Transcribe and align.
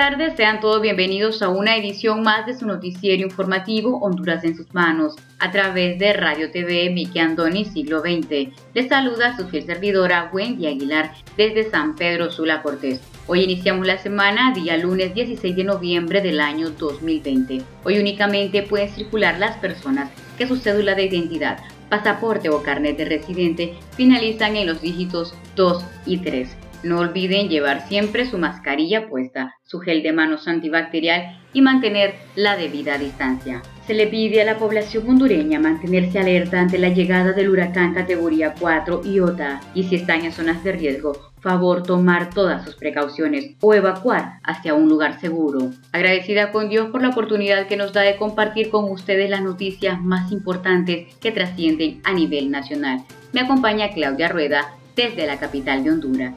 Tardes, 0.00 0.34
sean 0.34 0.60
todos 0.60 0.80
bienvenidos 0.80 1.42
a 1.42 1.50
una 1.50 1.76
edición 1.76 2.22
más 2.22 2.46
de 2.46 2.56
su 2.56 2.64
noticiero 2.64 3.22
informativo 3.22 3.98
Honduras 3.98 4.42
en 4.44 4.56
sus 4.56 4.72
manos, 4.72 5.14
a 5.38 5.50
través 5.50 5.98
de 5.98 6.14
Radio 6.14 6.50
TV 6.50 6.88
Miki 6.88 7.18
Andoni 7.18 7.66
Siglo 7.66 8.00
XX. 8.00 8.48
Les 8.72 8.88
saluda 8.88 9.36
su 9.36 9.46
fiel 9.48 9.66
servidora 9.66 10.30
Wendy 10.32 10.68
Aguilar 10.68 11.12
desde 11.36 11.70
San 11.70 11.96
Pedro 11.96 12.30
Sula 12.30 12.62
Cortés. 12.62 12.98
Hoy 13.26 13.42
iniciamos 13.42 13.86
la 13.86 13.98
semana, 13.98 14.54
día 14.54 14.78
lunes 14.78 15.14
16 15.14 15.54
de 15.54 15.64
noviembre 15.64 16.22
del 16.22 16.40
año 16.40 16.70
2020. 16.70 17.60
Hoy 17.84 17.98
únicamente 17.98 18.62
pueden 18.62 18.88
circular 18.88 19.38
las 19.38 19.58
personas 19.58 20.10
que 20.38 20.48
su 20.48 20.56
cédula 20.56 20.94
de 20.94 21.04
identidad, 21.04 21.58
pasaporte 21.90 22.48
o 22.48 22.62
carnet 22.62 22.96
de 22.96 23.04
residente 23.04 23.74
finalizan 23.98 24.56
en 24.56 24.66
los 24.66 24.80
dígitos 24.80 25.34
2 25.56 25.84
y 26.06 26.16
3. 26.16 26.69
No 26.82 27.00
olviden 27.00 27.48
llevar 27.48 27.86
siempre 27.86 28.24
su 28.24 28.38
mascarilla 28.38 29.08
puesta, 29.08 29.54
su 29.64 29.80
gel 29.80 30.02
de 30.02 30.12
manos 30.12 30.48
antibacterial 30.48 31.38
y 31.52 31.60
mantener 31.60 32.14
la 32.36 32.56
debida 32.56 32.96
distancia. 32.96 33.62
Se 33.86 33.94
le 33.94 34.06
pide 34.06 34.40
a 34.40 34.44
la 34.44 34.56
población 34.56 35.08
hondureña 35.08 35.58
mantenerse 35.58 36.18
alerta 36.18 36.60
ante 36.60 36.78
la 36.78 36.88
llegada 36.88 37.32
del 37.32 37.50
huracán 37.50 37.92
categoría 37.92 38.54
4 38.58 39.02
Iota 39.04 39.60
y 39.74 39.84
si 39.84 39.96
están 39.96 40.24
en 40.24 40.32
zonas 40.32 40.64
de 40.64 40.72
riesgo, 40.72 41.12
favor 41.40 41.82
tomar 41.82 42.30
todas 42.30 42.64
sus 42.64 42.76
precauciones 42.76 43.56
o 43.60 43.74
evacuar 43.74 44.38
hacia 44.42 44.74
un 44.74 44.88
lugar 44.88 45.20
seguro. 45.20 45.70
Agradecida 45.92 46.52
con 46.52 46.68
Dios 46.68 46.90
por 46.90 47.02
la 47.02 47.08
oportunidad 47.08 47.66
que 47.66 47.76
nos 47.76 47.92
da 47.92 48.02
de 48.02 48.16
compartir 48.16 48.70
con 48.70 48.90
ustedes 48.90 49.28
las 49.28 49.42
noticias 49.42 50.00
más 50.00 50.32
importantes 50.32 51.14
que 51.16 51.32
trascienden 51.32 52.00
a 52.04 52.12
nivel 52.12 52.50
nacional. 52.50 53.04
Me 53.32 53.40
acompaña 53.40 53.90
Claudia 53.90 54.28
Rueda 54.28 54.72
desde 54.96 55.26
la 55.26 55.38
capital 55.38 55.82
de 55.84 55.90
Honduras. 55.90 56.34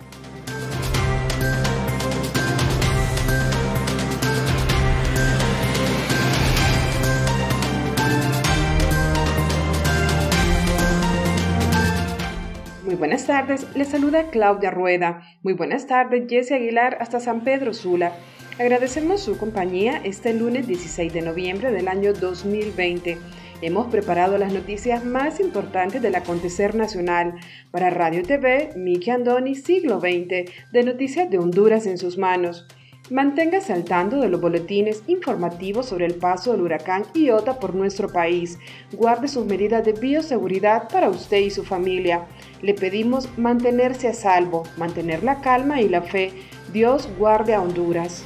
Buenas 13.03 13.27
tardes, 13.27 13.67
les 13.75 13.89
saluda 13.89 14.29
Claudia 14.29 14.71
Rueda. 14.71 15.23
Muy 15.41 15.51
buenas 15.51 15.87
tardes, 15.87 16.23
Jesse 16.29 16.53
Aguilar 16.53 16.99
hasta 17.01 17.19
San 17.19 17.41
Pedro 17.41 17.73
Sula. 17.73 18.13
Agradecemos 18.57 19.19
su 19.19 19.37
compañía 19.37 19.99
este 20.05 20.33
lunes 20.33 20.67
16 20.67 21.11
de 21.11 21.21
noviembre 21.21 21.73
del 21.73 21.89
año 21.89 22.13
2020. 22.13 23.17
Hemos 23.61 23.87
preparado 23.87 24.37
las 24.37 24.53
noticias 24.53 25.03
más 25.03 25.41
importantes 25.41 26.01
del 26.01 26.15
acontecer 26.15 26.75
nacional 26.75 27.33
para 27.71 27.89
Radio 27.89 28.23
TV 28.23 28.69
Miki 28.77 29.09
Andoni 29.09 29.55
Siglo 29.55 29.99
XX 29.99 30.49
de 30.71 30.83
Noticias 30.85 31.29
de 31.29 31.39
Honduras 31.39 31.85
en 31.87 31.97
sus 31.97 32.17
manos. 32.17 32.67
Manténgase 33.13 33.71
al 33.73 33.83
tanto 33.83 34.19
de 34.21 34.27
los 34.27 34.41
boletines 34.41 35.03
informativos 35.05 35.85
sobre 35.85 36.07
el 36.07 36.15
paso 36.15 36.51
del 36.51 36.61
huracán 36.61 37.03
Iota 37.13 37.59
por 37.59 37.75
nuestro 37.75 38.09
país. 38.09 38.57
Guarde 38.91 39.27
sus 39.27 39.45
medidas 39.45 39.85
de 39.85 39.93
bioseguridad 39.93 40.89
para 40.89 41.09
usted 41.09 41.37
y 41.37 41.51
su 41.51 41.63
familia. 41.63 42.25
Le 42.63 42.73
pedimos 42.73 43.29
mantenerse 43.37 44.07
a 44.07 44.15
salvo, 44.15 44.63
mantener 44.77 45.23
la 45.23 45.41
calma 45.41 45.79
y 45.79 45.89
la 45.89 46.01
fe. 46.01 46.31
Dios 46.73 47.07
guarde 47.19 47.53
a 47.53 47.61
Honduras. 47.61 48.25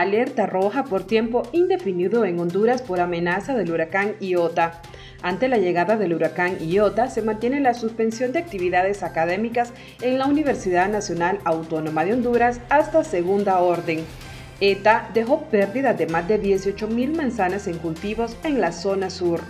Alerta 0.00 0.46
roja 0.46 0.84
por 0.84 1.04
tiempo 1.04 1.42
indefinido 1.52 2.24
en 2.24 2.38
Honduras 2.38 2.82
por 2.82 3.00
amenaza 3.00 3.54
del 3.54 3.72
huracán 3.72 4.14
Iota. 4.20 4.80
Ante 5.22 5.48
la 5.48 5.58
llegada 5.58 5.96
del 5.96 6.14
huracán 6.14 6.58
Iota, 6.60 7.10
se 7.10 7.22
mantiene 7.22 7.58
la 7.60 7.74
suspensión 7.74 8.30
de 8.30 8.38
actividades 8.38 9.02
académicas 9.02 9.72
en 10.00 10.18
la 10.18 10.26
Universidad 10.26 10.88
Nacional 10.88 11.40
Autónoma 11.44 12.04
de 12.04 12.12
Honduras 12.12 12.60
hasta 12.68 13.02
segunda 13.02 13.58
orden. 13.58 14.04
ETA 14.60 15.10
dejó 15.14 15.42
pérdidas 15.46 15.98
de 15.98 16.06
más 16.06 16.28
de 16.28 16.40
18.000 16.40 17.16
manzanas 17.16 17.66
en 17.66 17.78
cultivos 17.78 18.36
en 18.44 18.60
la 18.60 18.70
zona 18.70 19.10
sur. 19.10 19.40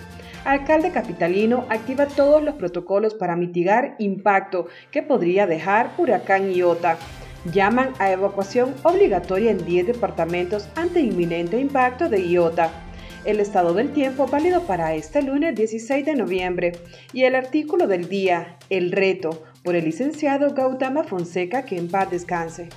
Alcalde 0.45 0.93
capitalino 0.93 1.67
activa 1.69 2.07
todos 2.07 2.43
los 2.43 2.55
protocolos 2.55 3.13
para 3.13 3.37
mitigar 3.37 3.97
impacto 3.99 4.69
que 4.91 5.03
podría 5.03 5.47
dejar 5.47 5.91
huracán 5.99 6.53
Iota. 6.53 6.97
Llaman 7.45 7.93
a 7.99 8.11
evacuación 8.11 8.75
obligatoria 8.83 9.51
en 9.51 9.65
10 9.65 9.87
departamentos 9.87 10.69
ante 10.75 11.01
inminente 11.01 11.59
impacto 11.59 12.09
de 12.09 12.27
Iota 12.27 12.71
el 13.25 13.41
estado 13.41 13.75
del 13.75 13.93
tiempo 13.93 14.27
válido 14.27 14.63
para 14.63 14.95
este 14.95 15.23
lunes 15.23 15.55
16 15.55 16.07
de 16.07 16.15
noviembre 16.15 16.73
y 17.13 17.25
el 17.25 17.35
artículo 17.35 17.87
del 17.87 18.09
día, 18.09 18.57
El 18.71 18.93
reto, 18.93 19.43
por 19.63 19.77
el 19.77 19.85
licenciado 19.85 20.55
Gautama 20.55 21.05
Fonseca, 21.05 21.65
que 21.65 21.77
en 21.77 21.89
paz 21.89 22.11
descanse. 22.11 22.69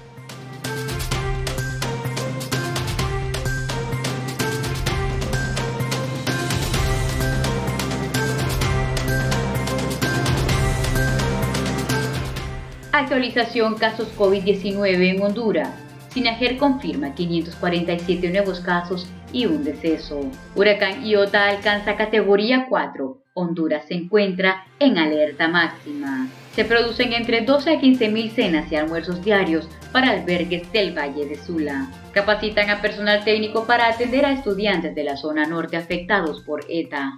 Actualización 13.02 13.80
casos 13.80 14.16
COVID-19 14.16 15.16
en 15.16 15.24
Honduras. 15.24 15.70
Sinajer 16.10 16.58
confirma 16.58 17.16
547 17.16 18.30
nuevos 18.30 18.60
casos 18.60 19.08
y 19.34 19.48
un 19.48 19.64
deceso. 19.64 20.22
Huracán 20.56 21.04
Iota 21.04 21.50
alcanza 21.50 21.98
categoría 21.98 22.68
4. 22.70 23.24
Honduras 23.34 23.86
se 23.88 23.96
encuentra 23.96 24.68
en 24.78 25.00
alerta 25.00 25.48
máxima. 25.48 26.28
Se 26.56 26.64
producen 26.64 27.14
entre 27.14 27.42
12 27.42 27.72
a 27.72 27.80
15 27.80 28.10
mil 28.10 28.30
cenas 28.30 28.72
y 28.72 28.76
almuerzos 28.76 29.24
diarios 29.24 29.68
para 29.92 30.12
albergues 30.12 30.72
del 30.72 30.96
Valle 30.96 31.26
de 31.26 31.38
Sula. 31.38 31.88
Capacitan 32.12 32.70
a 32.70 32.82
personal 32.82 33.24
técnico 33.24 33.66
para 33.66 33.88
atender 33.88 34.26
a 34.26 34.32
estudiantes 34.32 34.94
de 34.94 35.04
la 35.04 35.18
zona 35.18 35.48
norte 35.48 35.76
afectados 35.76 36.42
por 36.42 36.66
ETA. 36.70 37.18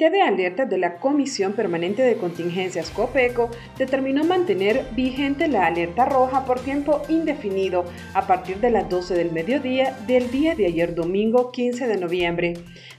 Comité 0.00 0.16
de 0.16 0.22
Alertas 0.22 0.70
de 0.70 0.78
la 0.78 0.96
Comisión 0.96 1.52
Permanente 1.52 2.00
de 2.00 2.16
Contingencias 2.16 2.88
COPECO 2.88 3.50
determinó 3.76 4.24
mantener 4.24 4.86
vigente 4.96 5.46
la 5.46 5.66
alerta 5.66 6.06
roja 6.06 6.46
por 6.46 6.58
tiempo 6.60 7.02
indefinido 7.10 7.84
a 8.14 8.26
partir 8.26 8.60
de 8.60 8.70
las 8.70 8.88
12 8.88 9.14
del 9.14 9.30
mediodía 9.30 9.94
del 10.06 10.30
día 10.30 10.54
de 10.54 10.64
ayer 10.64 10.94
domingo 10.94 11.52
15 11.52 11.86
de 11.86 11.98
noviembre. 11.98 12.54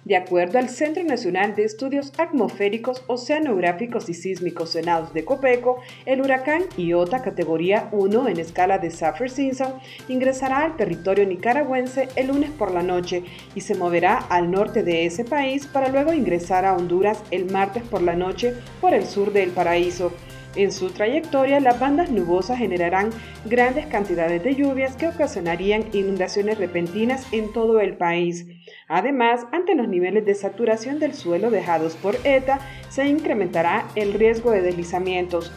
De 0.06 0.16
acuerdo 0.16 0.60
al 0.60 0.70
Centro 0.70 1.04
Nacional 1.04 1.56
de 1.56 1.64
Estudios 1.64 2.14
Atmosféricos, 2.20 3.04
Oceanográficos 3.08 4.08
y 4.08 4.14
Sísmicos 4.14 4.72
Senados 4.72 5.12
de 5.14 5.26
COPECO, 5.26 5.80
el 6.06 6.22
huracán 6.22 6.64
Iota 6.78 7.24
categoría 7.24 7.90
1 7.92 8.28
en 8.28 8.40
escala 8.40 8.78
de 8.78 8.92
Saffir-Simpson 8.92 9.74
ingresará 10.08 10.60
al 10.60 10.76
territorio 10.76 11.26
nicaragüense 11.26 12.10
el 12.16 12.28
lunes 12.28 12.52
por 12.52 12.72
la 12.72 12.84
noche 12.84 13.24
y 13.56 13.62
se 13.62 13.74
moverá 13.74 14.18
al 14.18 14.52
norte 14.52 14.84
de 14.84 15.06
ese 15.06 15.26
país 15.26 15.66
para 15.66 15.90
luego 15.90 16.14
ingresar 16.14 16.66
a 16.66 16.76
Honduras 16.76 16.91
el 17.32 17.46
martes 17.46 17.84
por 17.84 18.02
la 18.02 18.16
noche 18.16 18.54
por 18.82 18.94
el 18.94 19.06
sur 19.06 19.32
del 19.32 19.52
paraíso. 19.52 20.12
En 20.56 20.74
su 20.74 20.90
trayectoria, 20.90 21.62
las 21.62 21.80
bandas 21.80 22.12
nubosas 22.12 22.58
generarán 22.58 23.12
grandes 23.46 23.86
cantidades 23.86 24.44
de 24.44 24.56
lluvias 24.56 24.98
que 24.98 25.08
ocasionarían 25.08 25.86
inundaciones 25.94 26.58
repentinas 26.58 27.26
en 27.32 27.54
todo 27.54 27.80
el 27.80 27.96
país. 27.96 28.46
Además, 28.90 29.46
ante 29.54 29.76
los 29.76 29.88
niveles 29.88 30.26
de 30.26 30.36
saturación 30.36 31.00
del 31.00 31.14
suelo 31.14 31.50
dejados 31.50 31.96
por 31.96 32.18
ETA, 32.26 32.60
se 32.90 33.08
incrementará 33.08 33.88
el 33.96 34.14
riesgo 34.14 34.52
de 34.52 34.62
deslizamientos. 34.62 35.54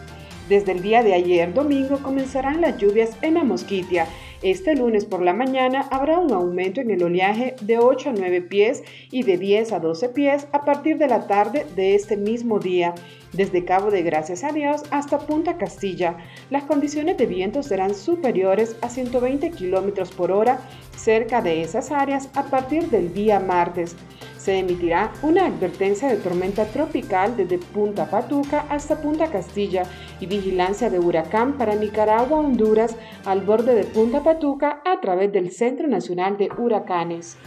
Desde 0.49 0.71
el 0.71 0.83
día 0.83 1.03
de 1.03 1.15
ayer, 1.15 1.53
domingo, 1.53 1.99
comenzarán 1.99 2.61
las 2.61 2.79
lluvias 2.79 3.17
en 3.23 3.35
la 3.35 3.43
Mosquitia 3.43 4.07
este 4.45 4.77
lunes 4.77 5.07
por 5.07 5.23
la 5.23 5.33
mañana 5.33 5.89
habrá 5.91 6.19
un 6.19 6.31
aumento 6.31 6.83
en 6.83 6.91
el 6.91 7.03
oleaje 7.03 7.57
de 7.63 7.79
8 7.79 8.11
a 8.11 8.13
9 8.13 8.43
pies 8.43 8.85
y 9.11 9.23
de 9.23 9.39
10 9.39 9.73
a 9.73 9.81
12 9.81 10.11
pies 10.11 10.47
a 10.53 10.67
partir 10.67 10.99
de 10.99 11.09
la 11.09 11.27
tarde 11.27 11.67
de 11.75 11.95
este 11.95 12.19
mismo 12.19 12.59
día. 12.59 12.95
Desde 13.33 13.65
Cabo 13.65 13.91
de 13.91 14.03
Gracias 14.03 14.45
a 14.45 14.53
Dios 14.53 14.83
hasta 14.91 15.21
Punta 15.21 15.57
Castilla, 15.57 16.19
las 16.51 16.65
condiciones 16.65 17.17
de 17.17 17.25
viento 17.25 17.63
serán 17.63 17.95
superiores 17.95 18.77
a 18.83 18.91
120 18.91 19.51
km 19.51 20.09
por 20.11 20.31
hora 20.31 20.61
cerca 20.95 21.41
de 21.41 21.63
esas 21.63 21.91
áreas 21.91 22.29
a 22.35 22.45
partir 22.45 22.91
del 22.91 23.15
día 23.15 23.41
martes 23.41 23.97
se 24.45 24.59
emitirá 24.59 25.11
una 25.23 25.47
advertencia 25.47 26.07
de 26.07 26.19
tormenta 26.19 26.67
tropical 26.67 27.35
desde 27.35 27.57
Punta 27.57 28.11
Patuca 28.11 28.67
hasta 28.69 29.01
Punta 29.01 29.31
Castilla 29.31 29.85
y 30.21 30.27
vigilancia 30.27 30.91
de 30.91 30.99
huracán 30.99 31.57
para 31.57 31.75
Nicaragua, 31.75 32.41
Honduras, 32.41 32.95
al 33.25 33.41
borde 33.41 33.75
de 33.75 33.85
Punta 33.85 34.23
Patuca 34.23 34.83
a 34.85 35.01
través 35.01 35.33
del 35.33 35.51
Centro 35.51 35.89
Nacional 35.89 36.37
de 36.37 36.51
Huracanes. 36.59 37.39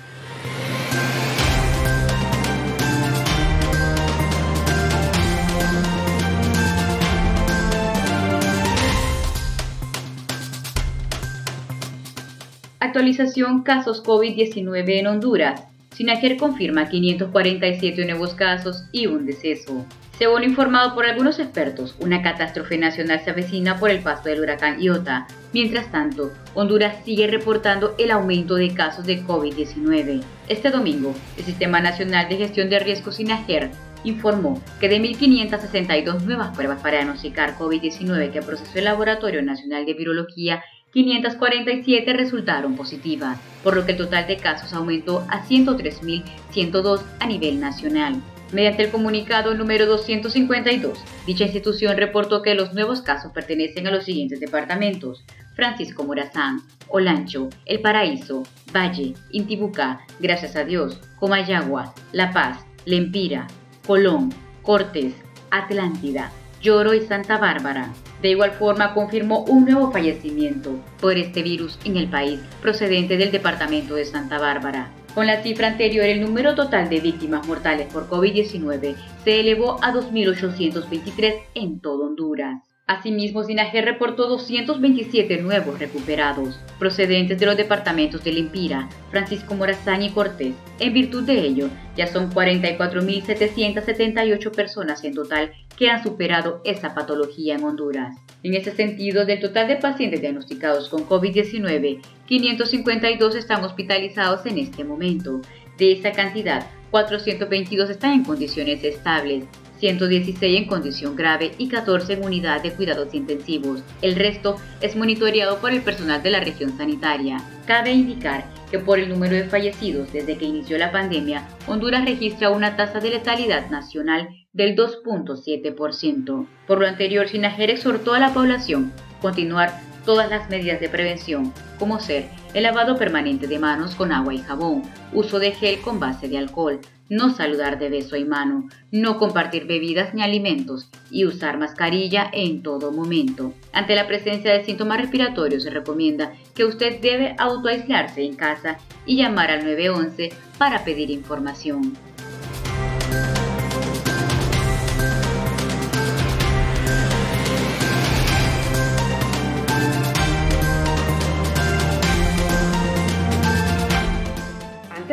Actualización 12.79 13.61
casos 13.61 14.03
COVID-19 14.03 14.99
en 14.99 15.05
Honduras. 15.05 15.76
Sinajer 15.97 16.37
confirma 16.37 16.89
547 16.89 18.05
nuevos 18.05 18.35
casos 18.35 18.83
y 18.91 19.07
un 19.07 19.25
deceso. 19.25 19.83
Según 20.19 20.43
informado 20.43 20.93
por 20.93 21.07
algunos 21.07 21.39
expertos, 21.39 21.95
una 21.99 22.21
catástrofe 22.21 22.77
nacional 22.77 23.21
se 23.21 23.31
avecina 23.31 23.79
por 23.79 23.89
el 23.89 24.01
paso 24.01 24.29
del 24.29 24.41
huracán 24.41 24.79
Iota. 24.79 25.25
Mientras 25.53 25.91
tanto, 25.91 26.31
Honduras 26.53 27.03
sigue 27.03 27.25
reportando 27.25 27.95
el 27.97 28.11
aumento 28.11 28.53
de 28.53 28.75
casos 28.75 29.07
de 29.07 29.23
COVID-19. 29.23 30.21
Este 30.47 30.69
domingo, 30.69 31.15
el 31.35 31.43
Sistema 31.43 31.79
Nacional 31.79 32.29
de 32.29 32.37
Gestión 32.37 32.69
de 32.69 32.77
Riesgos 32.77 33.15
SINAGER 33.15 33.71
informó 34.03 34.61
que 34.79 34.89
de 34.89 35.01
1.562 35.01 36.21
nuevas 36.21 36.55
pruebas 36.55 36.79
para 36.79 36.97
diagnosticar 36.97 37.57
COVID-19 37.57 38.29
que 38.29 38.43
procesó 38.43 38.77
el 38.77 38.85
Laboratorio 38.85 39.41
Nacional 39.41 39.87
de 39.87 39.95
Virología 39.95 40.63
547 41.03 42.11
resultaron 42.13 42.75
positivas, 42.75 43.37
por 43.63 43.75
lo 43.75 43.85
que 43.85 43.91
el 43.91 43.99
total 43.99 44.25
de 44.25 44.37
casos 44.37 44.73
aumentó 44.73 45.23
a 45.29 45.45
103.102 45.45 47.01
a 47.19 47.27
nivel 47.27 47.59
nacional. 47.59 48.15
Mediante 48.51 48.81
el 48.81 48.89
comunicado 48.89 49.53
número 49.53 49.85
252, 49.85 50.97
dicha 51.27 51.43
institución 51.43 51.97
reportó 51.97 52.41
que 52.41 52.55
los 52.55 52.73
nuevos 52.73 53.03
casos 53.03 53.31
pertenecen 53.31 53.85
a 53.85 53.91
los 53.91 54.05
siguientes 54.05 54.39
departamentos: 54.39 55.23
Francisco 55.55 56.03
Morazán, 56.03 56.61
Olancho, 56.87 57.49
El 57.67 57.81
Paraíso, 57.81 58.41
Valle, 58.75 59.13
Intibucá, 59.29 59.99
Gracias 60.19 60.55
a 60.55 60.63
Dios, 60.63 60.99
Comayagua, 61.19 61.93
La 62.11 62.31
Paz, 62.31 62.65
Lempira, 62.85 63.45
Colón, 63.85 64.33
Cortes, 64.63 65.13
Atlántida, 65.51 66.31
Lloro 66.59 66.95
y 66.95 67.01
Santa 67.01 67.37
Bárbara. 67.37 67.93
De 68.21 68.29
igual 68.29 68.51
forma, 68.51 68.93
confirmó 68.93 69.43
un 69.45 69.65
nuevo 69.65 69.91
fallecimiento 69.91 70.75
por 70.99 71.17
este 71.17 71.43
virus 71.43 71.77
en 71.85 71.97
el 71.97 72.07
país 72.07 72.39
procedente 72.61 73.17
del 73.17 73.31
departamento 73.31 73.95
de 73.95 74.05
Santa 74.05 74.39
Bárbara. 74.39 74.91
Con 75.13 75.27
la 75.27 75.41
cifra 75.41 75.67
anterior, 75.67 76.05
el 76.05 76.21
número 76.21 76.55
total 76.55 76.89
de 76.89 76.99
víctimas 76.99 77.47
mortales 77.47 77.91
por 77.91 78.07
COVID-19 78.07 78.95
se 79.23 79.39
elevó 79.39 79.83
a 79.83 79.91
2.823 79.91 81.33
en 81.55 81.79
todo 81.79 82.05
Honduras. 82.05 82.61
Asimismo, 82.87 83.43
Sinaje 83.43 83.81
reportó 83.81 84.27
227 84.29 85.41
nuevos 85.41 85.77
recuperados, 85.77 86.57
procedentes 86.79 87.37
de 87.37 87.45
los 87.45 87.57
departamentos 87.57 88.23
de 88.23 88.31
Lempira, 88.31 88.87
Francisco 89.11 89.55
Morazán 89.55 90.03
y 90.03 90.11
Cortés. 90.11 90.53
En 90.79 90.93
virtud 90.93 91.23
de 91.23 91.41
ello, 91.41 91.67
ya 91.97 92.07
son 92.07 92.31
44.778 92.31 94.51
personas 94.51 95.03
en 95.03 95.15
total 95.15 95.51
que 95.77 95.89
han 95.89 96.03
superado 96.03 96.61
esa 96.65 96.93
patología 96.93 97.55
en 97.55 97.63
Honduras. 97.63 98.17
En 98.43 98.55
ese 98.55 98.75
sentido, 98.75 99.25
del 99.25 99.39
total 99.39 99.67
de 99.67 99.77
pacientes 99.77 100.21
diagnosticados 100.21 100.89
con 100.89 101.07
COVID-19, 101.07 102.01
552 102.25 103.35
están 103.35 103.63
hospitalizados 103.63 104.45
en 104.45 104.57
este 104.57 104.83
momento. 104.83 105.41
De 105.77 105.91
esa 105.91 106.11
cantidad, 106.11 106.65
422 106.91 107.89
están 107.89 108.13
en 108.13 108.23
condiciones 108.23 108.83
estables, 108.83 109.45
116 109.79 110.61
en 110.61 110.67
condición 110.67 111.15
grave 111.15 111.51
y 111.57 111.67
14 111.69 112.13
en 112.13 112.25
unidad 112.25 112.61
de 112.61 112.71
cuidados 112.71 113.13
intensivos. 113.13 113.81
El 114.01 114.15
resto 114.15 114.57
es 114.81 114.95
monitoreado 114.95 115.59
por 115.59 115.71
el 115.71 115.81
personal 115.81 116.21
de 116.23 116.31
la 116.31 116.39
región 116.39 116.77
sanitaria. 116.77 117.37
Cabe 117.65 117.91
indicar 117.91 118.45
que 118.71 118.79
por 118.79 118.99
el 118.99 119.09
número 119.09 119.35
de 119.35 119.45
fallecidos 119.45 120.11
desde 120.11 120.37
que 120.37 120.45
inició 120.45 120.77
la 120.77 120.91
pandemia, 120.91 121.47
Honduras 121.67 122.05
registra 122.05 122.49
una 122.49 122.75
tasa 122.75 122.99
de 122.99 123.11
letalidad 123.11 123.69
nacional 123.69 124.29
del 124.53 124.75
2.7%. 124.75 126.47
Por 126.67 126.79
lo 126.79 126.87
anterior, 126.87 127.27
Sinajer 127.27 127.69
exhortó 127.69 128.13
a 128.13 128.19
la 128.19 128.33
población 128.33 128.91
continuar 129.21 129.79
todas 130.07 130.29
las 130.29 130.49
medidas 130.49 130.79
de 130.79 130.87
prevención, 130.87 131.51
como 131.77 131.99
ser 131.99 132.29
el 132.53 132.63
lavado 132.63 132.97
permanente 132.97 133.45
de 133.45 133.59
manos 133.59 133.93
con 133.93 134.13
agua 134.13 134.33
y 134.33 134.37
jabón, 134.37 134.83
uso 135.11 135.37
de 135.37 135.51
gel 135.51 135.81
con 135.81 135.99
base 135.99 136.29
de 136.29 136.37
alcohol, 136.37 136.79
no 137.09 137.29
saludar 137.29 137.77
de 137.77 137.89
beso 137.89 138.15
y 138.15 138.23
mano, 138.23 138.69
no 138.89 139.19
compartir 139.19 139.67
bebidas 139.67 140.13
ni 140.13 140.23
alimentos 140.23 140.89
y 141.11 141.25
usar 141.25 141.57
mascarilla 141.57 142.29
en 142.31 142.63
todo 142.63 142.93
momento. 142.93 143.53
Ante 143.73 143.95
la 143.95 144.07
presencia 144.07 144.53
de 144.53 144.63
síntomas 144.63 145.01
respiratorios 145.01 145.63
se 145.63 145.71
recomienda 145.71 146.31
que 146.55 146.63
usted 146.63 147.01
debe 147.01 147.35
autoaislarse 147.37 148.23
en 148.23 148.37
casa 148.37 148.77
y 149.05 149.17
llamar 149.17 149.51
al 149.51 149.65
911 149.65 150.31
para 150.57 150.85
pedir 150.85 151.11
información. 151.11 151.97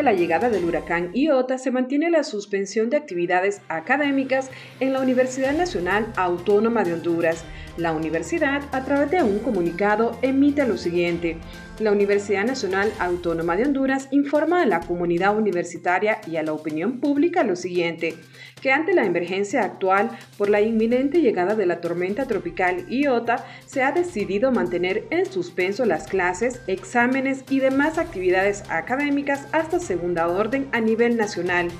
La 0.04 0.12
llegada 0.12 0.50
del 0.50 0.64
huracán 0.64 1.10
Iota 1.14 1.56
se 1.56 1.70
mantiene 1.70 2.10
la 2.10 2.24
suspensión 2.24 2.90
de 2.90 2.98
actividades 2.98 3.62
académicas 3.68 4.50
en 4.78 4.92
la 4.92 5.00
Universidad 5.00 5.54
Nacional 5.54 6.12
Autónoma 6.16 6.84
de 6.84 6.92
Honduras. 6.92 7.42
La 7.76 7.92
universidad, 7.92 8.62
a 8.70 8.84
través 8.84 9.10
de 9.10 9.24
un 9.24 9.40
comunicado, 9.40 10.16
emite 10.22 10.64
lo 10.64 10.76
siguiente. 10.76 11.38
La 11.80 11.90
Universidad 11.90 12.44
Nacional 12.44 12.92
Autónoma 13.00 13.56
de 13.56 13.64
Honduras 13.64 14.06
informa 14.12 14.62
a 14.62 14.66
la 14.66 14.78
comunidad 14.78 15.36
universitaria 15.36 16.20
y 16.30 16.36
a 16.36 16.44
la 16.44 16.52
opinión 16.52 17.00
pública 17.00 17.42
lo 17.42 17.56
siguiente, 17.56 18.14
que 18.62 18.70
ante 18.70 18.94
la 18.94 19.04
emergencia 19.04 19.64
actual 19.64 20.10
por 20.38 20.50
la 20.50 20.60
inminente 20.60 21.20
llegada 21.20 21.56
de 21.56 21.66
la 21.66 21.80
tormenta 21.80 22.26
tropical 22.26 22.86
Iota, 22.88 23.44
se 23.66 23.82
ha 23.82 23.90
decidido 23.90 24.52
mantener 24.52 25.04
en 25.10 25.26
suspenso 25.26 25.84
las 25.84 26.06
clases, 26.06 26.60
exámenes 26.68 27.42
y 27.50 27.58
demás 27.58 27.98
actividades 27.98 28.62
académicas 28.70 29.48
hasta 29.50 29.80
segunda 29.80 30.28
orden 30.28 30.68
a 30.70 30.80
nivel 30.80 31.16
nacional. 31.16 31.70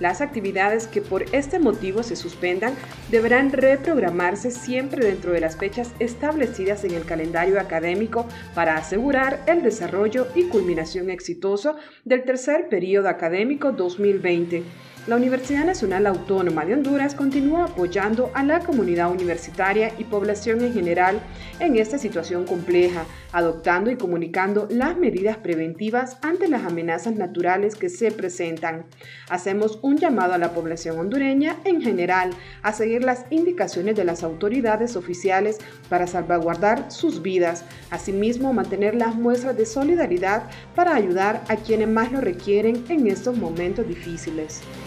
Las 0.00 0.20
actividades 0.20 0.86
que 0.86 1.00
por 1.00 1.24
este 1.32 1.58
motivo 1.58 2.02
se 2.02 2.16
suspendan 2.16 2.74
deberán 3.10 3.52
reprogramarse 3.52 4.50
siempre 4.50 5.04
dentro 5.06 5.32
de 5.32 5.40
las 5.40 5.56
fechas 5.56 5.92
establecidas 5.98 6.84
en 6.84 6.94
el 6.94 7.04
calendario 7.04 7.60
académico 7.60 8.26
para 8.54 8.76
asegurar 8.76 9.40
el 9.46 9.62
desarrollo 9.62 10.26
y 10.34 10.44
culminación 10.44 11.10
exitoso 11.10 11.76
del 12.04 12.24
tercer 12.24 12.68
periodo 12.68 13.08
académico 13.08 13.72
2020. 13.72 14.64
La 15.06 15.16
Universidad 15.16 15.66
Nacional 15.66 16.06
Autónoma 16.06 16.64
de 16.64 16.72
Honduras 16.72 17.14
continúa 17.14 17.64
apoyando 17.64 18.30
a 18.32 18.42
la 18.42 18.60
comunidad 18.60 19.10
universitaria 19.10 19.92
y 19.98 20.04
población 20.04 20.62
en 20.62 20.72
general 20.72 21.20
en 21.60 21.76
esta 21.76 21.98
situación 21.98 22.46
compleja, 22.46 23.04
adoptando 23.30 23.90
y 23.90 23.96
comunicando 23.96 24.66
las 24.70 24.96
medidas 24.96 25.36
preventivas 25.36 26.16
ante 26.22 26.48
las 26.48 26.64
amenazas 26.64 27.16
naturales 27.16 27.74
que 27.74 27.90
se 27.90 28.12
presentan. 28.12 28.86
Hacemos 29.28 29.78
un 29.82 29.98
llamado 29.98 30.32
a 30.32 30.38
la 30.38 30.54
población 30.54 30.98
hondureña 30.98 31.56
en 31.64 31.82
general 31.82 32.30
a 32.62 32.72
seguir 32.72 33.04
las 33.04 33.26
indicaciones 33.28 33.96
de 33.96 34.04
las 34.04 34.22
autoridades 34.22 34.96
oficiales 34.96 35.58
para 35.90 36.06
salvaguardar 36.06 36.90
sus 36.90 37.20
vidas, 37.20 37.66
asimismo 37.90 38.54
mantener 38.54 38.94
las 38.94 39.14
muestras 39.14 39.54
de 39.54 39.66
solidaridad 39.66 40.44
para 40.74 40.94
ayudar 40.94 41.44
a 41.48 41.56
quienes 41.56 41.88
más 41.88 42.10
lo 42.10 42.22
requieren 42.22 42.86
en 42.88 43.06
estos 43.06 43.36
momentos 43.36 43.86
difíciles. 43.86 44.62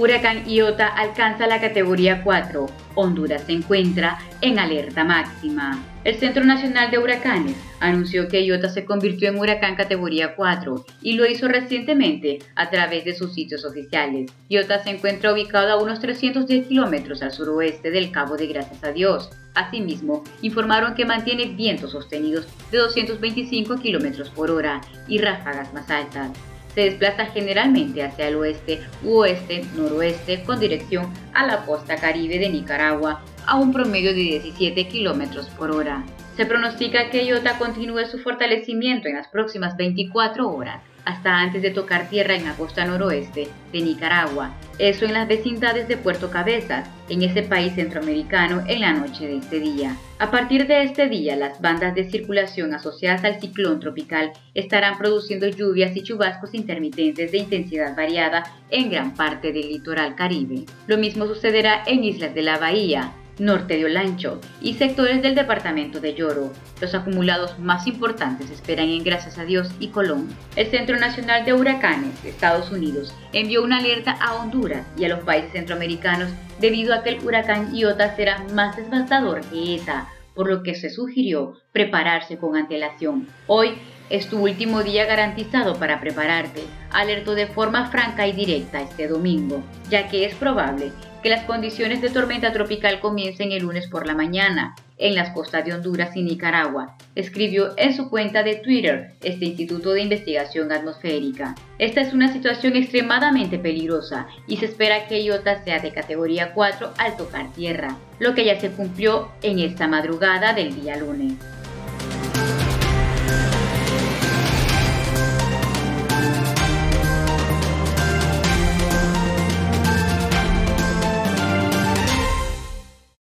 Huracán 0.00 0.48
Iota 0.48 0.86
alcanza 0.86 1.46
la 1.46 1.60
categoría 1.60 2.22
4. 2.24 2.66
Honduras 2.94 3.42
se 3.44 3.52
encuentra 3.52 4.18
en 4.40 4.58
alerta 4.58 5.04
máxima. 5.04 5.78
El 6.04 6.14
Centro 6.14 6.42
Nacional 6.42 6.90
de 6.90 6.96
Huracanes 6.96 7.54
anunció 7.80 8.26
que 8.28 8.42
Iota 8.42 8.70
se 8.70 8.86
convirtió 8.86 9.28
en 9.28 9.38
huracán 9.38 9.76
categoría 9.76 10.36
4 10.36 10.86
y 11.02 11.12
lo 11.12 11.26
hizo 11.26 11.48
recientemente 11.48 12.38
a 12.56 12.70
través 12.70 13.04
de 13.04 13.14
sus 13.14 13.34
sitios 13.34 13.66
oficiales. 13.66 14.32
Iota 14.48 14.82
se 14.82 14.88
encuentra 14.88 15.34
ubicado 15.34 15.70
a 15.70 15.82
unos 15.82 16.00
310 16.00 16.68
kilómetros 16.68 17.22
al 17.22 17.32
suroeste 17.32 17.90
del 17.90 18.10
Cabo 18.10 18.38
de 18.38 18.46
Gracias 18.46 18.82
a 18.82 18.92
Dios. 18.92 19.28
Asimismo, 19.54 20.24
informaron 20.40 20.94
que 20.94 21.04
mantiene 21.04 21.44
vientos 21.44 21.90
sostenidos 21.90 22.46
de 22.72 22.78
225 22.78 23.76
kilómetros 23.76 24.30
por 24.30 24.50
hora 24.50 24.80
y 25.08 25.18
ráfagas 25.18 25.74
más 25.74 25.90
altas 25.90 26.30
se 26.74 26.82
desplaza 26.82 27.26
generalmente 27.26 28.02
hacia 28.02 28.28
el 28.28 28.36
oeste 28.36 28.80
oeste, 29.04 29.64
noroeste 29.76 30.42
con 30.44 30.60
dirección 30.60 31.12
a 31.34 31.46
la 31.46 31.64
costa 31.64 31.96
caribe 31.96 32.38
de 32.38 32.48
Nicaragua 32.48 33.22
a 33.46 33.56
un 33.56 33.72
promedio 33.72 34.10
de 34.10 34.20
17 34.20 34.88
km 34.88 35.46
por 35.56 35.70
hora. 35.70 36.04
Se 36.36 36.46
pronostica 36.46 37.10
que 37.10 37.24
Iota 37.24 37.58
continúe 37.58 38.06
su 38.06 38.18
fortalecimiento 38.18 39.08
en 39.08 39.16
las 39.16 39.28
próximas 39.28 39.76
24 39.76 40.48
horas 40.48 40.82
hasta 41.04 41.38
antes 41.38 41.62
de 41.62 41.70
tocar 41.70 42.08
tierra 42.08 42.34
en 42.34 42.44
la 42.44 42.54
costa 42.54 42.84
noroeste 42.84 43.48
de 43.72 43.80
Nicaragua, 43.80 44.54
eso 44.80 45.04
en 45.04 45.12
las 45.12 45.28
vecindades 45.28 45.88
de 45.88 45.98
Puerto 45.98 46.30
Cabezas, 46.30 46.88
en 47.10 47.22
ese 47.22 47.42
país 47.42 47.74
centroamericano 47.74 48.64
en 48.66 48.80
la 48.80 48.94
noche 48.94 49.26
de 49.26 49.36
este 49.36 49.60
día. 49.60 49.94
A 50.18 50.30
partir 50.30 50.66
de 50.66 50.82
este 50.84 51.08
día, 51.08 51.36
las 51.36 51.60
bandas 51.60 51.94
de 51.94 52.10
circulación 52.10 52.72
asociadas 52.72 53.24
al 53.24 53.40
ciclón 53.40 53.78
tropical 53.78 54.32
estarán 54.54 54.96
produciendo 54.96 55.46
lluvias 55.48 55.94
y 55.96 56.02
chubascos 56.02 56.54
intermitentes 56.54 57.30
de 57.30 57.38
intensidad 57.38 57.94
variada 57.94 58.44
en 58.70 58.90
gran 58.90 59.14
parte 59.14 59.52
del 59.52 59.68
litoral 59.68 60.14
caribe. 60.14 60.64
Lo 60.86 60.96
mismo 60.96 61.26
sucederá 61.26 61.82
en 61.86 62.04
islas 62.04 62.34
de 62.34 62.42
la 62.42 62.58
bahía, 62.58 63.12
norte 63.40 63.76
de 63.76 63.86
Olancho 63.86 64.40
y 64.60 64.74
sectores 64.74 65.22
del 65.22 65.34
departamento 65.34 65.98
de 66.00 66.14
Lloro. 66.14 66.52
Los 66.80 66.94
acumulados 66.94 67.58
más 67.58 67.86
importantes 67.86 68.50
esperan 68.50 68.88
en 68.88 69.02
Gracias 69.02 69.38
a 69.38 69.44
Dios 69.44 69.70
y 69.80 69.88
Colón. 69.88 70.28
El 70.56 70.70
Centro 70.70 70.98
Nacional 70.98 71.44
de 71.44 71.54
Huracanes 71.54 72.22
de 72.22 72.30
Estados 72.30 72.70
Unidos 72.70 73.14
envió 73.32 73.64
una 73.64 73.78
alerta 73.78 74.12
a 74.12 74.34
Honduras 74.34 74.86
y 74.96 75.04
a 75.04 75.08
los 75.08 75.20
países 75.20 75.52
centroamericanos 75.52 76.30
debido 76.60 76.94
a 76.94 77.02
que 77.02 77.10
el 77.10 77.24
huracán 77.24 77.74
Iota 77.74 78.14
será 78.14 78.44
más 78.52 78.76
devastador 78.76 79.40
que 79.46 79.76
ETA, 79.76 80.08
por 80.34 80.48
lo 80.48 80.62
que 80.62 80.74
se 80.74 80.90
sugirió 80.90 81.54
prepararse 81.72 82.38
con 82.38 82.56
antelación. 82.56 83.26
Hoy 83.46 83.74
es 84.10 84.28
tu 84.28 84.40
último 84.40 84.82
día 84.82 85.06
garantizado 85.06 85.76
para 85.76 86.00
prepararte, 86.00 86.64
alertó 86.90 87.34
de 87.34 87.46
forma 87.46 87.90
franca 87.90 88.26
y 88.26 88.32
directa 88.32 88.82
este 88.82 89.08
domingo, 89.08 89.62
ya 89.88 90.08
que 90.08 90.26
es 90.26 90.34
probable 90.34 90.92
que 91.22 91.30
las 91.30 91.44
condiciones 91.44 92.00
de 92.00 92.10
tormenta 92.10 92.52
tropical 92.52 93.00
comiencen 93.00 93.52
el 93.52 93.62
lunes 93.62 93.86
por 93.88 94.06
la 94.06 94.14
mañana 94.14 94.74
en 94.96 95.14
las 95.14 95.30
costas 95.30 95.64
de 95.64 95.72
Honduras 95.72 96.14
y 96.16 96.22
Nicaragua, 96.22 96.96
escribió 97.14 97.72
en 97.76 97.94
su 97.94 98.10
cuenta 98.10 98.42
de 98.42 98.56
Twitter 98.56 99.14
este 99.22 99.46
Instituto 99.46 99.92
de 99.92 100.02
Investigación 100.02 100.70
Atmosférica. 100.72 101.54
Esta 101.78 102.02
es 102.02 102.12
una 102.12 102.32
situación 102.32 102.76
extremadamente 102.76 103.58
peligrosa 103.58 104.26
y 104.46 104.58
se 104.58 104.66
espera 104.66 105.06
que 105.08 105.22
Iota 105.22 105.62
sea 105.64 105.78
de 105.78 105.92
categoría 105.92 106.52
4 106.52 106.92
al 106.98 107.16
tocar 107.16 107.50
tierra, 107.52 107.96
lo 108.18 108.34
que 108.34 108.44
ya 108.44 108.60
se 108.60 108.70
cumplió 108.70 109.30
en 109.42 109.58
esta 109.58 109.88
madrugada 109.88 110.52
del 110.52 110.78
día 110.80 110.96
lunes. 110.96 111.34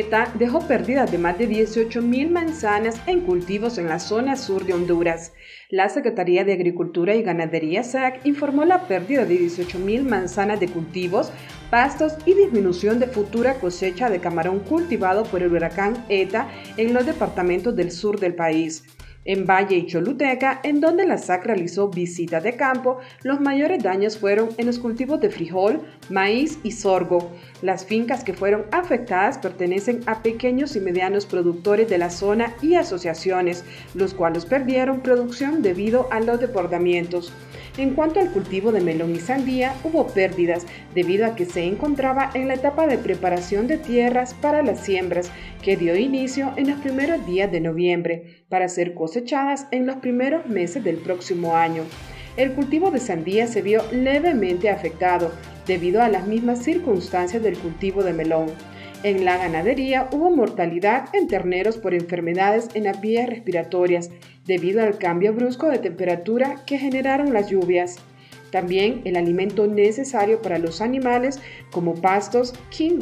ETA 0.00 0.32
dejó 0.34 0.66
pérdidas 0.66 1.12
de 1.12 1.18
más 1.18 1.36
de 1.36 1.46
18.000 1.46 2.30
manzanas 2.30 3.00
en 3.06 3.20
cultivos 3.20 3.76
en 3.76 3.86
la 3.86 3.98
zona 3.98 4.36
sur 4.36 4.64
de 4.64 4.72
Honduras. 4.72 5.34
La 5.68 5.90
Secretaría 5.90 6.42
de 6.42 6.54
Agricultura 6.54 7.14
y 7.14 7.22
Ganadería 7.22 7.84
SAC 7.84 8.24
informó 8.24 8.64
la 8.64 8.88
pérdida 8.88 9.26
de 9.26 9.38
18.000 9.38 10.02
manzanas 10.02 10.58
de 10.58 10.68
cultivos, 10.68 11.32
pastos 11.70 12.14
y 12.24 12.32
disminución 12.32 12.98
de 12.98 13.08
futura 13.08 13.54
cosecha 13.60 14.08
de 14.08 14.20
camarón 14.20 14.60
cultivado 14.60 15.24
por 15.24 15.42
el 15.42 15.52
huracán 15.52 16.06
ETA 16.08 16.48
en 16.78 16.94
los 16.94 17.04
departamentos 17.04 17.76
del 17.76 17.90
sur 17.90 18.18
del 18.18 18.34
país. 18.34 18.84
En 19.26 19.44
Valle 19.44 19.76
y 19.76 19.86
Choluteca, 19.86 20.60
en 20.62 20.80
donde 20.80 21.06
la 21.06 21.18
SAC 21.18 21.44
realizó 21.44 21.88
visitas 21.88 22.42
de 22.42 22.56
campo, 22.56 23.00
los 23.22 23.38
mayores 23.38 23.82
daños 23.82 24.16
fueron 24.16 24.48
en 24.56 24.64
los 24.64 24.78
cultivos 24.78 25.20
de 25.20 25.28
frijol, 25.28 25.82
maíz 26.08 26.58
y 26.62 26.72
sorgo. 26.72 27.30
Las 27.62 27.84
fincas 27.84 28.24
que 28.24 28.32
fueron 28.32 28.64
afectadas 28.72 29.36
pertenecen 29.36 30.00
a 30.06 30.22
pequeños 30.22 30.76
y 30.76 30.80
medianos 30.80 31.26
productores 31.26 31.90
de 31.90 31.98
la 31.98 32.08
zona 32.08 32.54
y 32.62 32.74
asociaciones, 32.74 33.64
los 33.94 34.14
cuales 34.14 34.46
perdieron 34.46 35.00
producción 35.00 35.60
debido 35.60 36.08
a 36.10 36.20
los 36.20 36.40
desbordamientos. 36.40 37.32
En 37.76 37.94
cuanto 37.94 38.18
al 38.18 38.30
cultivo 38.32 38.72
de 38.72 38.80
melón 38.80 39.14
y 39.14 39.20
sandía, 39.20 39.74
hubo 39.84 40.06
pérdidas 40.06 40.66
debido 40.94 41.26
a 41.26 41.36
que 41.36 41.44
se 41.44 41.64
encontraba 41.64 42.30
en 42.34 42.48
la 42.48 42.54
etapa 42.54 42.86
de 42.86 42.98
preparación 42.98 43.66
de 43.66 43.76
tierras 43.76 44.34
para 44.34 44.62
las 44.62 44.80
siembras, 44.80 45.30
que 45.62 45.76
dio 45.76 45.96
inicio 45.96 46.52
en 46.56 46.70
los 46.70 46.80
primeros 46.80 47.24
días 47.26 47.52
de 47.52 47.60
noviembre, 47.60 48.44
para 48.48 48.68
ser 48.68 48.94
cosechadas 48.94 49.66
en 49.70 49.86
los 49.86 49.96
primeros 49.96 50.46
meses 50.46 50.82
del 50.82 50.96
próximo 50.96 51.56
año. 51.56 51.82
El 52.36 52.52
cultivo 52.52 52.90
de 52.90 53.00
sandía 53.00 53.46
se 53.46 53.62
vio 53.62 53.82
levemente 53.92 54.70
afectado 54.70 55.32
debido 55.66 56.02
a 56.02 56.08
las 56.08 56.26
mismas 56.26 56.62
circunstancias 56.62 57.42
del 57.42 57.58
cultivo 57.58 58.02
de 58.02 58.12
melón. 58.12 58.46
En 59.02 59.24
la 59.24 59.38
ganadería 59.38 60.08
hubo 60.12 60.30
mortalidad 60.30 61.08
en 61.14 61.26
terneros 61.26 61.78
por 61.78 61.94
enfermedades 61.94 62.68
en 62.74 62.84
las 62.84 63.00
vías 63.00 63.28
respiratorias 63.28 64.10
debido 64.46 64.82
al 64.82 64.98
cambio 64.98 65.32
brusco 65.32 65.68
de 65.68 65.78
temperatura 65.78 66.62
que 66.66 66.78
generaron 66.78 67.32
las 67.32 67.48
lluvias. 67.48 67.96
También 68.50 69.00
el 69.04 69.16
alimento 69.16 69.66
necesario 69.66 70.42
para 70.42 70.58
los 70.58 70.80
animales 70.80 71.40
como 71.70 71.94
pastos, 71.94 72.52
king 72.68 72.98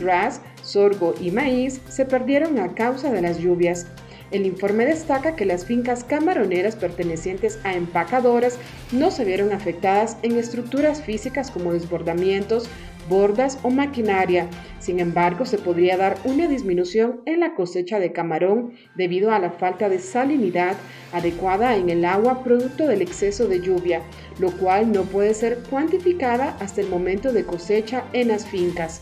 sorgo 0.62 1.14
y 1.20 1.30
maíz 1.30 1.80
se 1.88 2.04
perdieron 2.04 2.58
a 2.58 2.74
causa 2.74 3.10
de 3.10 3.22
las 3.22 3.38
lluvias. 3.38 3.86
El 4.30 4.44
informe 4.44 4.84
destaca 4.84 5.36
que 5.36 5.46
las 5.46 5.64
fincas 5.64 6.04
camaroneras 6.04 6.76
pertenecientes 6.76 7.58
a 7.64 7.74
empacadoras 7.74 8.58
no 8.92 9.10
se 9.10 9.24
vieron 9.24 9.52
afectadas 9.52 10.18
en 10.22 10.38
estructuras 10.38 11.02
físicas 11.02 11.50
como 11.50 11.72
desbordamientos, 11.72 12.68
bordas 13.08 13.58
o 13.62 13.70
maquinaria. 13.70 14.48
Sin 14.80 15.00
embargo, 15.00 15.46
se 15.46 15.56
podría 15.56 15.96
dar 15.96 16.18
una 16.24 16.46
disminución 16.46 17.22
en 17.24 17.40
la 17.40 17.54
cosecha 17.54 17.98
de 17.98 18.12
camarón 18.12 18.74
debido 18.96 19.32
a 19.32 19.38
la 19.38 19.50
falta 19.50 19.88
de 19.88 19.98
salinidad 19.98 20.76
adecuada 21.12 21.76
en 21.76 21.88
el 21.88 22.04
agua 22.04 22.44
producto 22.44 22.86
del 22.86 23.00
exceso 23.00 23.48
de 23.48 23.60
lluvia, 23.60 24.02
lo 24.38 24.50
cual 24.50 24.92
no 24.92 25.04
puede 25.04 25.32
ser 25.32 25.60
cuantificada 25.70 26.54
hasta 26.60 26.82
el 26.82 26.88
momento 26.88 27.32
de 27.32 27.44
cosecha 27.44 28.04
en 28.12 28.28
las 28.28 28.46
fincas. 28.46 29.00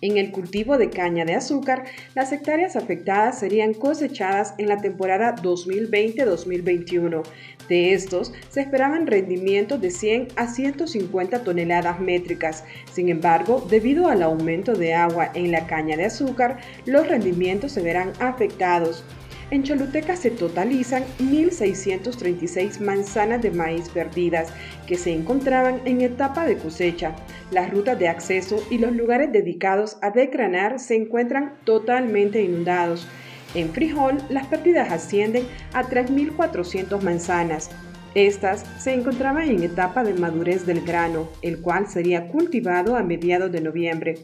En 0.00 0.16
el 0.16 0.30
cultivo 0.30 0.78
de 0.78 0.90
caña 0.90 1.24
de 1.24 1.34
azúcar, 1.34 1.84
las 2.14 2.30
hectáreas 2.30 2.76
afectadas 2.76 3.40
serían 3.40 3.74
cosechadas 3.74 4.54
en 4.58 4.68
la 4.68 4.76
temporada 4.76 5.34
2020-2021. 5.34 7.22
De 7.68 7.92
estos, 7.94 8.32
se 8.48 8.60
esperaban 8.60 9.08
rendimientos 9.08 9.80
de 9.80 9.90
100 9.90 10.28
a 10.36 10.46
150 10.46 11.42
toneladas 11.42 11.98
métricas. 11.98 12.62
Sin 12.92 13.08
embargo, 13.08 13.66
debido 13.68 14.06
al 14.06 14.22
aumento 14.22 14.74
de 14.74 14.94
agua 14.94 15.32
en 15.34 15.50
la 15.50 15.66
caña 15.66 15.96
de 15.96 16.04
azúcar, 16.04 16.58
los 16.86 17.08
rendimientos 17.08 17.72
se 17.72 17.82
verán 17.82 18.12
afectados. 18.20 19.04
En 19.50 19.62
Choluteca 19.62 20.14
se 20.14 20.30
totalizan 20.30 21.04
1.636 21.20 22.80
manzanas 22.80 23.40
de 23.40 23.50
maíz 23.50 23.88
perdidas 23.88 24.52
que 24.86 24.96
se 24.96 25.10
encontraban 25.10 25.80
en 25.86 26.02
etapa 26.02 26.44
de 26.44 26.58
cosecha. 26.58 27.16
Las 27.50 27.70
rutas 27.70 27.98
de 27.98 28.08
acceso 28.08 28.62
y 28.70 28.78
los 28.78 28.92
lugares 28.92 29.32
dedicados 29.32 29.96
a 30.02 30.10
decranar 30.10 30.78
se 30.78 30.96
encuentran 30.96 31.54
totalmente 31.64 32.42
inundados. 32.42 33.06
En 33.54 33.70
Frijol, 33.70 34.18
las 34.28 34.46
pérdidas 34.46 34.92
ascienden 34.92 35.46
a 35.72 35.84
3.400 35.84 37.00
manzanas. 37.00 37.70
Estas 38.14 38.64
se 38.78 38.92
encontraban 38.92 39.48
en 39.48 39.62
etapa 39.62 40.02
de 40.02 40.14
madurez 40.14 40.66
del 40.66 40.80
grano, 40.80 41.28
el 41.40 41.60
cual 41.60 41.88
sería 41.88 42.28
cultivado 42.28 42.96
a 42.96 43.02
mediados 43.02 43.52
de 43.52 43.60
noviembre. 43.60 44.16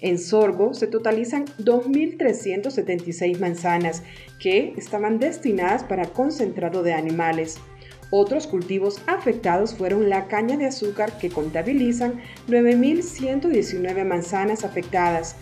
En 0.00 0.18
sorgo 0.18 0.72
se 0.72 0.86
totalizan 0.86 1.46
2.376 1.58 3.38
manzanas 3.38 4.02
que 4.38 4.74
estaban 4.76 5.18
destinadas 5.18 5.84
para 5.84 6.06
concentrado 6.06 6.82
de 6.82 6.92
animales. 6.92 7.58
Otros 8.10 8.48
cultivos 8.48 9.00
afectados 9.06 9.74
fueron 9.74 10.10
la 10.10 10.26
caña 10.26 10.56
de 10.56 10.66
azúcar 10.66 11.16
que 11.18 11.30
contabilizan 11.30 12.20
9.119 12.48 14.04
manzanas 14.04 14.64
afectadas, 14.64 15.36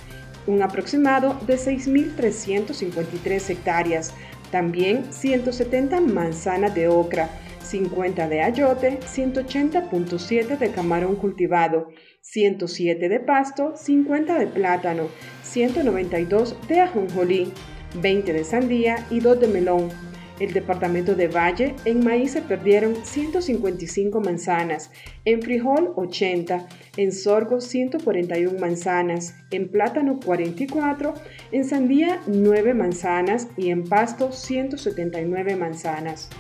un 0.47 0.63
aproximado 0.63 1.35
de 1.47 1.57
6.353 1.57 3.51
hectáreas, 3.51 4.13
también 4.51 5.13
170 5.13 6.01
manzanas 6.01 6.75
de 6.75 6.89
ocra, 6.89 7.31
50 7.63 8.29
de 8.29 8.43
ayote, 8.43 9.01
180.7 9.01 10.59
de 10.59 10.71
camarón 10.71 11.17
cultivado, 11.17 11.89
107 12.21 13.09
de 13.09 13.21
pasto, 13.21 13.77
50 13.77 14.39
de 14.39 14.47
plátano, 14.47 15.09
192 15.43 16.57
de 16.69 16.81
ajonjolí, 16.81 17.53
20 18.01 18.33
de 18.33 18.45
sandía 18.45 19.07
y 19.11 19.21
2 19.21 19.41
de 19.41 19.49
melón. 19.49 20.08
El 20.41 20.53
departamento 20.53 21.15
de 21.15 21.27
Valle, 21.27 21.75
en 21.85 22.05
maíz 22.05 22.33
se 22.33 22.43
perdieron 22.43 22.95
155 23.05 24.21
manzanas, 24.21 24.91
en 25.25 25.43
frijol 25.43 25.93
80, 25.97 26.67
en 26.97 27.13
sorgo 27.13 27.61
141 27.61 28.59
manzanas, 28.59 29.35
en 29.51 29.69
plátano 29.69 30.21
44, 30.25 31.15
en 31.51 31.65
sandía 31.65 32.21
9 32.27 32.75
manzanas 32.75 33.49
y 33.57 33.71
en 33.71 33.85
pasto 33.85 34.31
179 34.31 35.57
manzanas. 35.57 36.31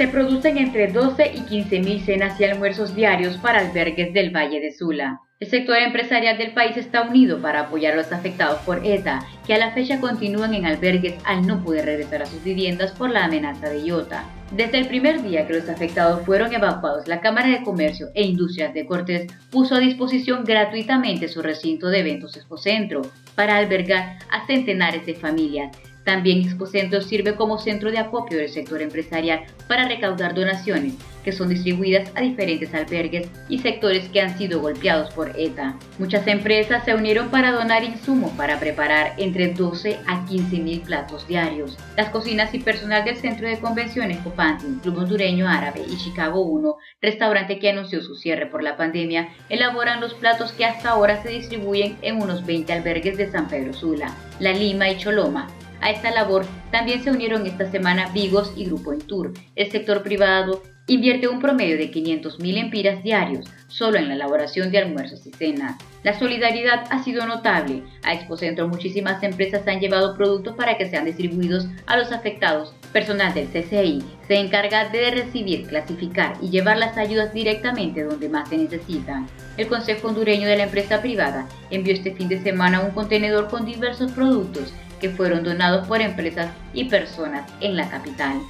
Se 0.00 0.08
producen 0.08 0.56
entre 0.56 0.90
12 0.90 1.30
y 1.34 1.40
15 1.42 1.80
mil 1.80 2.00
cenas 2.00 2.40
y 2.40 2.44
almuerzos 2.44 2.94
diarios 2.94 3.36
para 3.36 3.58
albergues 3.58 4.14
del 4.14 4.34
Valle 4.34 4.58
de 4.58 4.72
Sula. 4.72 5.20
El 5.38 5.50
sector 5.50 5.76
empresarial 5.76 6.38
del 6.38 6.54
país 6.54 6.74
está 6.78 7.02
unido 7.02 7.42
para 7.42 7.60
apoyar 7.60 7.92
a 7.92 7.96
los 7.96 8.10
afectados 8.10 8.62
por 8.62 8.80
ETA, 8.86 9.26
que 9.46 9.52
a 9.52 9.58
la 9.58 9.72
fecha 9.72 10.00
continúan 10.00 10.54
en 10.54 10.64
albergues 10.64 11.16
al 11.26 11.46
no 11.46 11.62
poder 11.62 11.84
regresar 11.84 12.22
a 12.22 12.26
sus 12.26 12.42
viviendas 12.42 12.92
por 12.92 13.10
la 13.10 13.26
amenaza 13.26 13.68
de 13.68 13.84
IOTA. 13.84 14.24
Desde 14.52 14.78
el 14.78 14.88
primer 14.88 15.22
día 15.22 15.46
que 15.46 15.52
los 15.52 15.68
afectados 15.68 16.24
fueron 16.24 16.54
evacuados, 16.54 17.06
la 17.06 17.20
Cámara 17.20 17.50
de 17.50 17.62
Comercio 17.62 18.08
e 18.14 18.22
Industrias 18.22 18.72
de 18.72 18.86
Cortés 18.86 19.30
puso 19.50 19.74
a 19.74 19.80
disposición 19.80 20.44
gratuitamente 20.46 21.28
su 21.28 21.42
recinto 21.42 21.88
de 21.88 21.98
eventos 21.98 22.38
Expocentro 22.38 23.02
para 23.34 23.58
albergar 23.58 24.16
a 24.30 24.46
centenares 24.46 25.04
de 25.04 25.14
familias 25.14 25.76
también 26.04 26.40
Expocentro 26.40 27.00
sirve 27.00 27.34
como 27.34 27.58
centro 27.58 27.90
de 27.90 27.98
acopio 27.98 28.38
del 28.38 28.48
sector 28.48 28.82
empresarial 28.82 29.44
para 29.68 29.86
recaudar 29.86 30.34
donaciones 30.34 30.94
que 31.22 31.32
son 31.32 31.48
distribuidas 31.48 32.10
a 32.14 32.22
diferentes 32.22 32.72
albergues 32.74 33.28
y 33.48 33.58
sectores 33.58 34.08
que 34.08 34.20
han 34.20 34.36
sido 34.38 34.60
golpeados 34.60 35.12
por 35.12 35.32
ETA. 35.38 35.76
Muchas 35.98 36.26
empresas 36.26 36.84
se 36.84 36.94
unieron 36.94 37.28
para 37.28 37.52
donar 37.52 37.84
insumos 37.84 38.32
para 38.32 38.58
preparar 38.58 39.14
entre 39.18 39.48
12 39.48 39.98
a 40.06 40.24
15 40.26 40.58
mil 40.58 40.80
platos 40.80 41.26
diarios. 41.26 41.76
Las 41.96 42.10
cocinas 42.10 42.54
y 42.54 42.60
personal 42.60 43.04
del 43.04 43.16
Centro 43.16 43.48
de 43.48 43.58
Convenciones 43.58 44.18
Copantin, 44.18 44.78
Club 44.78 44.98
Hondureño 44.98 45.48
Árabe 45.48 45.82
y 45.88 45.96
Chicago 45.96 46.40
1, 46.40 46.76
restaurante 47.02 47.58
que 47.58 47.70
anunció 47.70 48.02
su 48.02 48.14
cierre 48.14 48.46
por 48.46 48.62
la 48.62 48.76
pandemia, 48.76 49.28
elaboran 49.48 50.00
los 50.00 50.14
platos 50.14 50.52
que 50.52 50.64
hasta 50.64 50.90
ahora 50.90 51.22
se 51.22 51.28
distribuyen 51.28 51.96
en 52.02 52.20
unos 52.20 52.46
20 52.46 52.72
albergues 52.72 53.16
de 53.16 53.30
San 53.30 53.48
Pedro 53.48 53.72
Sula, 53.72 54.14
La 54.38 54.52
Lima 54.52 54.88
y 54.88 54.96
Choloma, 54.96 55.48
a 55.80 55.90
esta 55.90 56.10
labor 56.10 56.46
también 56.70 57.02
se 57.02 57.10
unieron 57.10 57.46
esta 57.46 57.70
semana 57.70 58.10
Vigos 58.12 58.52
y 58.56 58.66
Grupo 58.66 58.92
Intur. 58.92 59.32
El 59.56 59.70
sector 59.70 60.02
privado 60.02 60.62
invierte 60.86 61.28
un 61.28 61.40
promedio 61.40 61.76
de 61.76 61.92
500.000 61.92 62.58
empiras 62.58 63.02
diarios 63.02 63.46
solo 63.68 63.96
en 63.96 64.08
la 64.08 64.14
elaboración 64.14 64.72
de 64.72 64.78
almuerzos 64.78 65.24
y 65.26 65.30
cenas. 65.30 65.76
La 66.02 66.18
solidaridad 66.18 66.84
ha 66.90 67.02
sido 67.04 67.26
notable. 67.26 67.84
A 68.02 68.12
Expocentro 68.12 68.66
muchísimas 68.66 69.22
empresas 69.22 69.66
han 69.68 69.78
llevado 69.78 70.16
productos 70.16 70.56
para 70.56 70.76
que 70.76 70.90
sean 70.90 71.04
distribuidos 71.04 71.68
a 71.86 71.96
los 71.96 72.10
afectados. 72.10 72.74
Personal 72.92 73.32
del 73.32 73.46
CCI 73.46 74.02
se 74.26 74.34
encarga 74.34 74.88
de 74.88 75.12
recibir, 75.12 75.68
clasificar 75.68 76.34
y 76.42 76.50
llevar 76.50 76.76
las 76.76 76.96
ayudas 76.96 77.32
directamente 77.32 78.02
donde 78.02 78.28
más 78.28 78.48
se 78.48 78.58
necesitan. 78.58 79.28
El 79.56 79.68
Consejo 79.68 80.08
Hondureño 80.08 80.48
de 80.48 80.56
la 80.56 80.64
Empresa 80.64 81.00
Privada 81.00 81.46
envió 81.70 81.94
este 81.94 82.12
fin 82.12 82.28
de 82.28 82.42
semana 82.42 82.80
un 82.80 82.90
contenedor 82.90 83.48
con 83.48 83.64
diversos 83.64 84.10
productos 84.10 84.72
que 85.00 85.10
fueron 85.10 85.42
donados 85.42 85.86
por 85.88 86.00
empresas 86.00 86.52
y 86.72 86.84
personas 86.84 87.50
en 87.60 87.76
la 87.76 87.88
capital. 87.88 88.40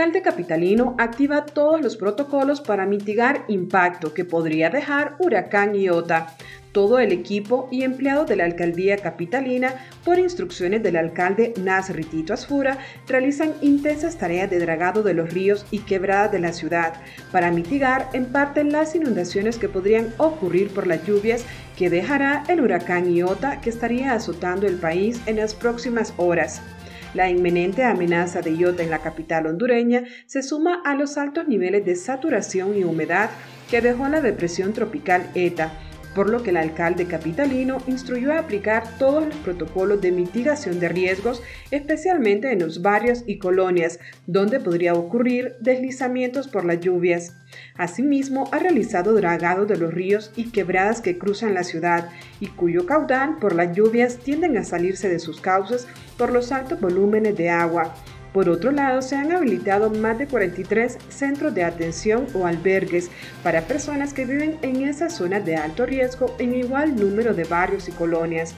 Alcalde 0.00 0.22
capitalino 0.22 0.94
activa 0.96 1.44
todos 1.44 1.82
los 1.82 1.94
protocolos 1.94 2.62
para 2.62 2.86
mitigar 2.86 3.44
impacto 3.48 4.14
que 4.14 4.24
podría 4.24 4.70
dejar 4.70 5.16
huracán 5.18 5.74
Iota 5.74 6.34
todo 6.72 7.00
el 7.00 7.12
equipo 7.12 7.68
y 7.70 7.82
empleados 7.82 8.26
de 8.26 8.36
la 8.36 8.44
alcaldía 8.44 8.96
capitalina, 8.96 9.74
por 10.02 10.18
instrucciones 10.18 10.82
del 10.82 10.96
alcalde 10.96 11.52
Nasri 11.60 12.04
Tito 12.04 12.32
Asfura, 12.32 12.78
realizan 13.08 13.52
intensas 13.60 14.16
tareas 14.16 14.48
de 14.48 14.58
dragado 14.58 15.02
de 15.02 15.12
los 15.12 15.34
ríos 15.34 15.66
y 15.70 15.80
quebradas 15.80 16.32
de 16.32 16.38
la 16.38 16.54
ciudad 16.54 16.94
para 17.30 17.50
mitigar 17.50 18.08
en 18.14 18.24
parte 18.24 18.64
las 18.64 18.94
inundaciones 18.94 19.58
que 19.58 19.68
podrían 19.68 20.14
ocurrir 20.16 20.70
por 20.70 20.86
las 20.86 21.04
lluvias 21.06 21.44
que 21.76 21.90
dejará 21.90 22.44
el 22.48 22.62
huracán 22.62 23.12
Iota 23.14 23.60
que 23.60 23.68
estaría 23.68 24.14
azotando 24.14 24.66
el 24.66 24.76
país 24.76 25.20
en 25.26 25.36
las 25.36 25.54
próximas 25.54 26.14
horas. 26.16 26.62
La 27.12 27.28
inminente 27.28 27.82
amenaza 27.82 28.40
de 28.40 28.56
Iota 28.56 28.82
en 28.82 28.90
la 28.90 29.00
capital 29.00 29.46
hondureña 29.46 30.04
se 30.26 30.42
suma 30.42 30.80
a 30.84 30.94
los 30.94 31.18
altos 31.18 31.48
niveles 31.48 31.84
de 31.84 31.96
saturación 31.96 32.76
y 32.76 32.84
humedad 32.84 33.30
que 33.68 33.80
dejó 33.80 34.08
la 34.08 34.20
depresión 34.20 34.72
tropical 34.72 35.28
ETA, 35.34 35.72
por 36.14 36.28
lo 36.28 36.42
que 36.42 36.50
el 36.50 36.56
alcalde 36.56 37.06
capitalino 37.06 37.78
instruyó 37.86 38.32
a 38.32 38.38
aplicar 38.38 38.98
todos 38.98 39.26
los 39.26 39.36
protocolos 39.36 40.00
de 40.00 40.12
mitigación 40.12 40.80
de 40.80 40.88
riesgos, 40.88 41.42
especialmente 41.70 42.52
en 42.52 42.60
los 42.60 42.82
barrios 42.82 43.22
y 43.26 43.38
colonias, 43.38 44.00
donde 44.26 44.60
podría 44.60 44.94
ocurrir 44.94 45.56
deslizamientos 45.60 46.48
por 46.48 46.64
las 46.64 46.80
lluvias. 46.80 47.34
Asimismo, 47.76 48.48
ha 48.52 48.58
realizado 48.58 49.14
dragados 49.14 49.68
de 49.68 49.76
los 49.76 49.92
ríos 49.92 50.32
y 50.36 50.50
quebradas 50.50 51.00
que 51.00 51.18
cruzan 51.18 51.54
la 51.54 51.64
ciudad 51.64 52.10
y 52.40 52.46
cuyo 52.48 52.86
caudal 52.86 53.38
por 53.38 53.54
las 53.54 53.74
lluvias 53.76 54.18
tienden 54.18 54.56
a 54.56 54.64
salirse 54.64 55.08
de 55.08 55.18
sus 55.18 55.40
cauces 55.40 55.86
por 56.16 56.32
los 56.32 56.52
altos 56.52 56.80
volúmenes 56.80 57.36
de 57.36 57.50
agua. 57.50 57.94
Por 58.32 58.48
otro 58.48 58.70
lado, 58.70 59.02
se 59.02 59.16
han 59.16 59.32
habilitado 59.32 59.90
más 59.90 60.18
de 60.18 60.28
43 60.28 60.98
centros 61.08 61.54
de 61.54 61.64
atención 61.64 62.26
o 62.34 62.46
albergues 62.46 63.10
para 63.42 63.62
personas 63.62 64.14
que 64.14 64.24
viven 64.24 64.58
en 64.62 64.82
esas 64.82 65.14
zonas 65.16 65.44
de 65.44 65.56
alto 65.56 65.84
riesgo 65.84 66.36
en 66.38 66.54
igual 66.54 66.94
número 66.94 67.34
de 67.34 67.44
barrios 67.44 67.88
y 67.88 67.92
colonias. 67.92 68.54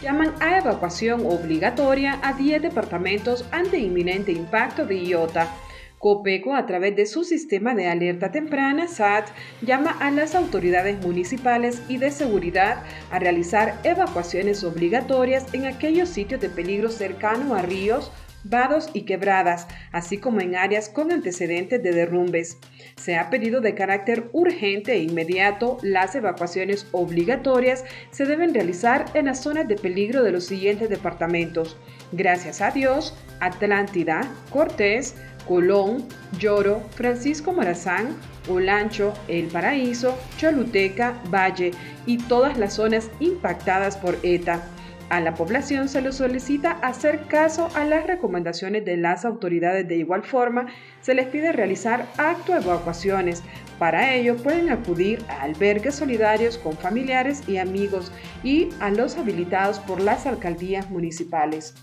llaman 0.00 0.32
a 0.38 0.58
evacuación 0.58 1.26
obligatoria 1.26 2.20
a 2.22 2.34
10 2.34 2.62
departamentos 2.62 3.44
ante 3.50 3.80
inminente 3.80 4.30
impacto 4.30 4.86
de 4.86 5.02
IOTA 5.02 5.65
Copeco, 6.06 6.54
a 6.54 6.66
través 6.66 6.94
de 6.94 7.04
su 7.04 7.24
sistema 7.24 7.74
de 7.74 7.88
alerta 7.88 8.30
temprana, 8.30 8.86
SAT, 8.86 9.26
llama 9.60 9.90
a 9.90 10.12
las 10.12 10.36
autoridades 10.36 11.04
municipales 11.04 11.82
y 11.88 11.96
de 11.96 12.12
seguridad 12.12 12.84
a 13.10 13.18
realizar 13.18 13.80
evacuaciones 13.82 14.62
obligatorias 14.62 15.52
en 15.52 15.66
aquellos 15.66 16.08
sitios 16.08 16.40
de 16.40 16.48
peligro 16.48 16.90
cercano 16.90 17.56
a 17.56 17.62
ríos, 17.62 18.12
vados 18.44 18.88
y 18.92 19.02
quebradas, 19.02 19.66
así 19.90 20.18
como 20.18 20.40
en 20.40 20.54
áreas 20.54 20.88
con 20.88 21.10
antecedentes 21.10 21.82
de 21.82 21.90
derrumbes. 21.90 22.58
Se 22.96 23.16
ha 23.16 23.28
pedido 23.28 23.60
de 23.60 23.74
carácter 23.74 24.28
urgente 24.32 24.92
e 24.92 25.02
inmediato 25.02 25.78
las 25.82 26.14
evacuaciones 26.14 26.86
obligatorias 26.92 27.84
se 28.12 28.26
deben 28.26 28.54
realizar 28.54 29.06
en 29.14 29.24
las 29.24 29.42
zonas 29.42 29.66
de 29.66 29.74
peligro 29.74 30.22
de 30.22 30.30
los 30.30 30.44
siguientes 30.44 30.88
departamentos. 30.88 31.76
Gracias 32.12 32.60
a 32.60 32.70
Dios, 32.70 33.14
Atlántida, 33.40 34.20
Cortés, 34.50 35.14
Colón, 35.46 36.04
Lloro, 36.38 36.82
Francisco 36.94 37.52
Morazán, 37.52 38.16
Olancho, 38.48 39.12
El 39.28 39.46
Paraíso, 39.46 40.16
Choluteca, 40.38 41.20
Valle 41.32 41.72
y 42.06 42.18
todas 42.18 42.58
las 42.58 42.74
zonas 42.74 43.10
impactadas 43.20 43.96
por 43.96 44.18
ETA. 44.22 44.62
A 45.08 45.20
la 45.20 45.34
población 45.34 45.88
se 45.88 46.00
le 46.02 46.10
solicita 46.10 46.72
hacer 46.82 47.26
caso 47.28 47.68
a 47.76 47.84
las 47.84 48.08
recomendaciones 48.08 48.84
de 48.84 48.96
las 48.96 49.24
autoridades. 49.24 49.86
De 49.86 49.96
igual 49.96 50.24
forma, 50.24 50.66
se 51.00 51.14
les 51.14 51.28
pide 51.28 51.52
realizar 51.52 52.06
acto 52.18 52.52
de 52.52 52.58
evacuaciones. 52.58 53.44
Para 53.78 54.14
ello 54.14 54.36
pueden 54.36 54.68
acudir 54.68 55.24
a 55.28 55.42
albergues 55.42 55.94
solidarios 55.94 56.58
con 56.58 56.76
familiares 56.76 57.48
y 57.48 57.58
amigos 57.58 58.10
y 58.42 58.70
a 58.80 58.90
los 58.90 59.16
habilitados 59.16 59.78
por 59.78 60.00
las 60.00 60.26
alcaldías 60.26 60.90
municipales. 60.90 61.74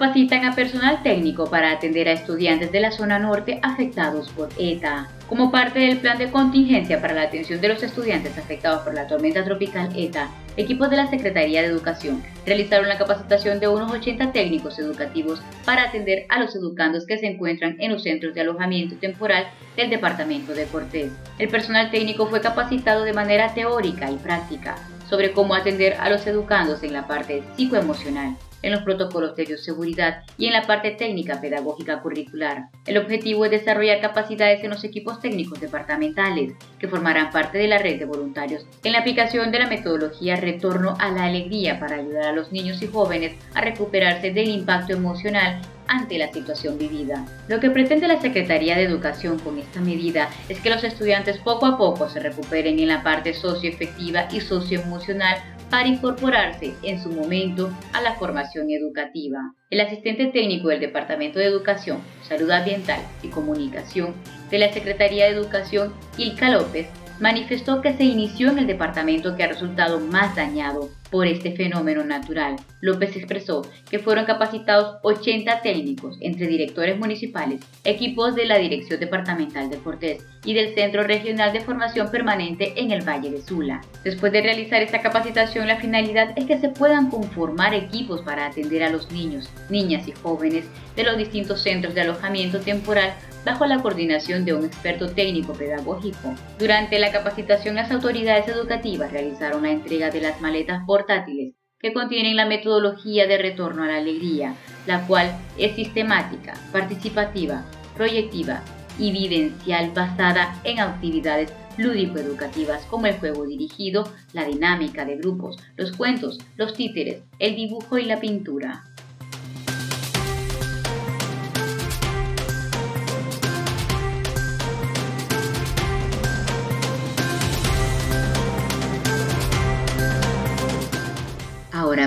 Capacitan 0.00 0.46
a 0.46 0.54
personal 0.54 1.02
técnico 1.02 1.50
para 1.50 1.72
atender 1.72 2.08
a 2.08 2.12
estudiantes 2.12 2.72
de 2.72 2.80
la 2.80 2.90
zona 2.90 3.18
norte 3.18 3.60
afectados 3.62 4.30
por 4.30 4.48
ETA. 4.58 5.10
Como 5.28 5.52
parte 5.52 5.78
del 5.78 5.98
plan 5.98 6.16
de 6.16 6.30
contingencia 6.30 7.02
para 7.02 7.12
la 7.12 7.24
atención 7.24 7.60
de 7.60 7.68
los 7.68 7.82
estudiantes 7.82 8.38
afectados 8.38 8.80
por 8.82 8.94
la 8.94 9.06
tormenta 9.06 9.44
tropical 9.44 9.90
ETA, 9.94 10.30
equipos 10.56 10.88
de 10.88 10.96
la 10.96 11.10
Secretaría 11.10 11.60
de 11.60 11.68
Educación 11.68 12.22
realizaron 12.46 12.88
la 12.88 12.96
capacitación 12.96 13.60
de 13.60 13.68
unos 13.68 13.92
80 13.92 14.32
técnicos 14.32 14.78
educativos 14.78 15.42
para 15.66 15.82
atender 15.82 16.24
a 16.30 16.40
los 16.40 16.56
educandos 16.56 17.04
que 17.04 17.18
se 17.18 17.26
encuentran 17.26 17.76
en 17.78 17.92
los 17.92 18.02
centros 18.02 18.32
de 18.32 18.40
alojamiento 18.40 18.96
temporal 18.96 19.50
del 19.76 19.90
departamento 19.90 20.54
de 20.54 20.64
Cortés. 20.64 21.12
El 21.38 21.50
personal 21.50 21.90
técnico 21.90 22.26
fue 22.26 22.40
capacitado 22.40 23.04
de 23.04 23.12
manera 23.12 23.52
teórica 23.52 24.10
y 24.10 24.16
práctica 24.16 24.76
sobre 25.10 25.32
cómo 25.32 25.54
atender 25.54 25.98
a 26.00 26.08
los 26.08 26.26
educandos 26.26 26.82
en 26.84 26.94
la 26.94 27.06
parte 27.06 27.42
psicoemocional 27.54 28.38
en 28.62 28.72
los 28.72 28.82
protocolos 28.82 29.36
de 29.36 29.44
bioseguridad 29.44 30.22
y 30.36 30.46
en 30.46 30.52
la 30.52 30.66
parte 30.66 30.92
técnica 30.92 31.40
pedagógica 31.40 32.00
curricular. 32.00 32.68
El 32.86 32.98
objetivo 32.98 33.44
es 33.44 33.50
desarrollar 33.50 34.00
capacidades 34.00 34.62
en 34.64 34.70
los 34.70 34.84
equipos 34.84 35.20
técnicos 35.20 35.60
departamentales 35.60 36.52
que 36.78 36.88
formarán 36.88 37.30
parte 37.30 37.58
de 37.58 37.68
la 37.68 37.78
red 37.78 37.98
de 37.98 38.04
voluntarios 38.04 38.66
en 38.84 38.92
la 38.92 39.00
aplicación 39.00 39.50
de 39.50 39.58
la 39.58 39.68
metodología 39.68 40.36
Retorno 40.36 40.96
a 40.98 41.10
la 41.10 41.24
Alegría 41.24 41.78
para 41.78 41.96
ayudar 41.96 42.24
a 42.24 42.32
los 42.32 42.52
niños 42.52 42.82
y 42.82 42.86
jóvenes 42.86 43.34
a 43.54 43.60
recuperarse 43.60 44.32
del 44.32 44.48
impacto 44.48 44.92
emocional 44.92 45.60
ante 45.90 46.18
la 46.18 46.32
situación 46.32 46.78
vivida. 46.78 47.26
Lo 47.48 47.58
que 47.58 47.70
pretende 47.70 48.06
la 48.06 48.20
Secretaría 48.20 48.76
de 48.76 48.84
Educación 48.84 49.38
con 49.40 49.58
esta 49.58 49.80
medida 49.80 50.30
es 50.48 50.60
que 50.60 50.70
los 50.70 50.84
estudiantes 50.84 51.38
poco 51.38 51.66
a 51.66 51.76
poco 51.76 52.08
se 52.08 52.20
recuperen 52.20 52.78
en 52.78 52.88
la 52.88 53.02
parte 53.02 53.34
socioefectiva 53.34 54.28
y 54.30 54.40
socioemocional 54.40 55.38
para 55.70 55.88
incorporarse 55.88 56.74
en 56.82 57.00
su 57.00 57.10
momento 57.10 57.72
a 57.92 58.02
la 58.02 58.14
formación 58.14 58.70
educativa. 58.70 59.54
El 59.70 59.80
asistente 59.80 60.26
técnico 60.26 60.68
del 60.68 60.80
Departamento 60.80 61.38
de 61.38 61.46
Educación, 61.46 62.02
Salud 62.22 62.50
Ambiental 62.50 63.00
y 63.22 63.28
Comunicación 63.28 64.14
de 64.50 64.58
la 64.58 64.72
Secretaría 64.72 65.26
de 65.26 65.30
Educación, 65.30 65.94
Ilka 66.18 66.50
López, 66.50 66.88
manifestó 67.20 67.80
que 67.80 67.94
se 67.94 68.04
inició 68.04 68.50
en 68.50 68.58
el 68.58 68.66
departamento 68.66 69.36
que 69.36 69.44
ha 69.44 69.48
resultado 69.48 70.00
más 70.00 70.34
dañado 70.34 70.90
por 71.10 71.26
este 71.26 71.52
fenómeno 71.52 72.04
natural. 72.04 72.56
López 72.80 73.16
expresó 73.16 73.66
que 73.90 73.98
fueron 73.98 74.24
capacitados 74.24 74.96
80 75.02 75.60
técnicos 75.62 76.16
entre 76.20 76.46
directores 76.46 76.98
municipales, 76.98 77.60
equipos 77.84 78.34
de 78.34 78.46
la 78.46 78.58
Dirección 78.58 79.00
Departamental 79.00 79.70
de 79.70 79.78
Cortés 79.78 80.24
y 80.44 80.54
del 80.54 80.74
Centro 80.74 81.02
Regional 81.02 81.52
de 81.52 81.60
Formación 81.60 82.10
Permanente 82.10 82.72
en 82.76 82.90
el 82.90 83.06
Valle 83.06 83.30
de 83.30 83.42
Sula. 83.42 83.82
Después 84.04 84.32
de 84.32 84.42
realizar 84.42 84.82
esta 84.82 85.02
capacitación, 85.02 85.66
la 85.66 85.76
finalidad 85.76 86.32
es 86.36 86.46
que 86.46 86.58
se 86.58 86.70
puedan 86.70 87.10
conformar 87.10 87.74
equipos 87.74 88.22
para 88.22 88.46
atender 88.46 88.82
a 88.82 88.90
los 88.90 89.10
niños, 89.10 89.50
niñas 89.68 90.08
y 90.08 90.12
jóvenes 90.12 90.64
de 90.96 91.04
los 91.04 91.18
distintos 91.18 91.62
centros 91.62 91.94
de 91.94 92.02
alojamiento 92.02 92.60
temporal 92.60 93.12
bajo 93.44 93.66
la 93.66 93.80
coordinación 93.80 94.44
de 94.44 94.54
un 94.54 94.64
experto 94.64 95.10
técnico 95.10 95.52
pedagógico. 95.54 96.34
Durante 96.58 96.98
la 96.98 97.10
capacitación 97.10 97.74
las 97.74 97.90
autoridades 97.90 98.48
educativas 98.48 99.12
realizaron 99.12 99.62
la 99.62 99.70
entrega 99.70 100.10
de 100.10 100.20
las 100.20 100.40
maletas 100.40 100.84
portátiles 101.00 101.54
que 101.78 101.94
contienen 101.94 102.36
la 102.36 102.44
metodología 102.44 103.26
de 103.26 103.38
retorno 103.38 103.84
a 103.84 103.86
la 103.86 103.96
alegría, 103.96 104.54
la 104.86 105.06
cual 105.06 105.34
es 105.56 105.74
sistemática, 105.74 106.52
participativa, 106.72 107.64
proyectiva 107.96 108.62
y 108.98 109.12
vivencial 109.12 109.92
basada 109.94 110.60
en 110.62 110.78
actividades 110.78 111.50
lúdico-educativas 111.78 112.84
como 112.84 113.06
el 113.06 113.14
juego 113.14 113.46
dirigido, 113.46 114.12
la 114.34 114.44
dinámica 114.44 115.06
de 115.06 115.16
grupos, 115.16 115.56
los 115.76 115.92
cuentos, 115.92 116.38
los 116.56 116.74
títeres, 116.74 117.22
el 117.38 117.56
dibujo 117.56 117.96
y 117.96 118.04
la 118.04 118.20
pintura. 118.20 118.84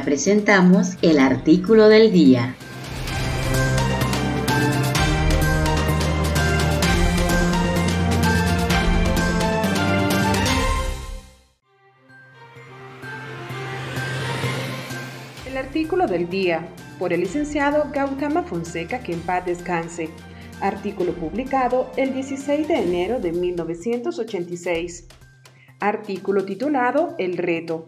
Presentamos 0.01 0.97
el 1.01 1.17
artículo 1.17 1.88
del 1.88 2.12
día. 2.12 2.56
El 15.45 15.58
artículo 15.58 16.08
del 16.08 16.29
día 16.29 16.67
por 16.99 17.13
el 17.13 17.21
licenciado 17.21 17.88
Gautama 17.93 18.43
Fonseca, 18.43 18.99
que 18.99 19.13
en 19.13 19.21
paz 19.21 19.45
descanse. 19.45 20.10
Artículo 20.60 21.13
publicado 21.13 21.91
el 21.95 22.13
16 22.13 22.67
de 22.67 22.75
enero 22.75 23.19
de 23.19 23.32
1986. 23.32 25.08
Artículo 25.79 26.43
titulado 26.43 27.15
El 27.19 27.38
reto. 27.38 27.88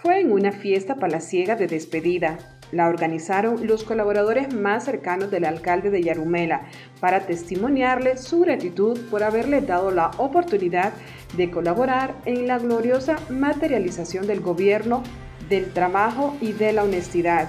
Fue 0.00 0.20
en 0.20 0.30
una 0.30 0.52
fiesta 0.52 0.94
palaciega 0.94 1.56
de 1.56 1.66
despedida. 1.66 2.38
La 2.70 2.86
organizaron 2.86 3.66
los 3.66 3.82
colaboradores 3.82 4.54
más 4.54 4.84
cercanos 4.84 5.28
del 5.32 5.44
alcalde 5.44 5.90
de 5.90 6.04
Yarumela 6.04 6.68
para 7.00 7.26
testimoniarle 7.26 8.16
su 8.16 8.40
gratitud 8.40 8.96
por 9.10 9.24
haberle 9.24 9.60
dado 9.60 9.90
la 9.90 10.12
oportunidad 10.18 10.92
de 11.36 11.50
colaborar 11.50 12.14
en 12.26 12.46
la 12.46 12.58
gloriosa 12.58 13.16
materialización 13.28 14.28
del 14.28 14.40
gobierno, 14.40 15.02
del 15.48 15.72
trabajo 15.72 16.36
y 16.40 16.52
de 16.52 16.72
la 16.72 16.84
honestidad. 16.84 17.48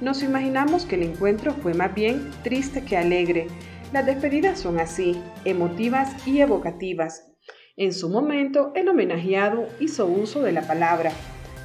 Nos 0.00 0.24
imaginamos 0.24 0.86
que 0.86 0.96
el 0.96 1.04
encuentro 1.04 1.52
fue 1.52 1.72
más 1.72 1.94
bien 1.94 2.32
triste 2.42 2.82
que 2.84 2.96
alegre. 2.96 3.46
Las 3.92 4.06
despedidas 4.06 4.58
son 4.58 4.80
así, 4.80 5.22
emotivas 5.44 6.26
y 6.26 6.40
evocativas. 6.40 7.30
En 7.76 7.92
su 7.92 8.08
momento, 8.08 8.72
el 8.74 8.88
homenajeado 8.88 9.68
hizo 9.78 10.06
uso 10.06 10.42
de 10.42 10.52
la 10.52 10.62
palabra, 10.62 11.12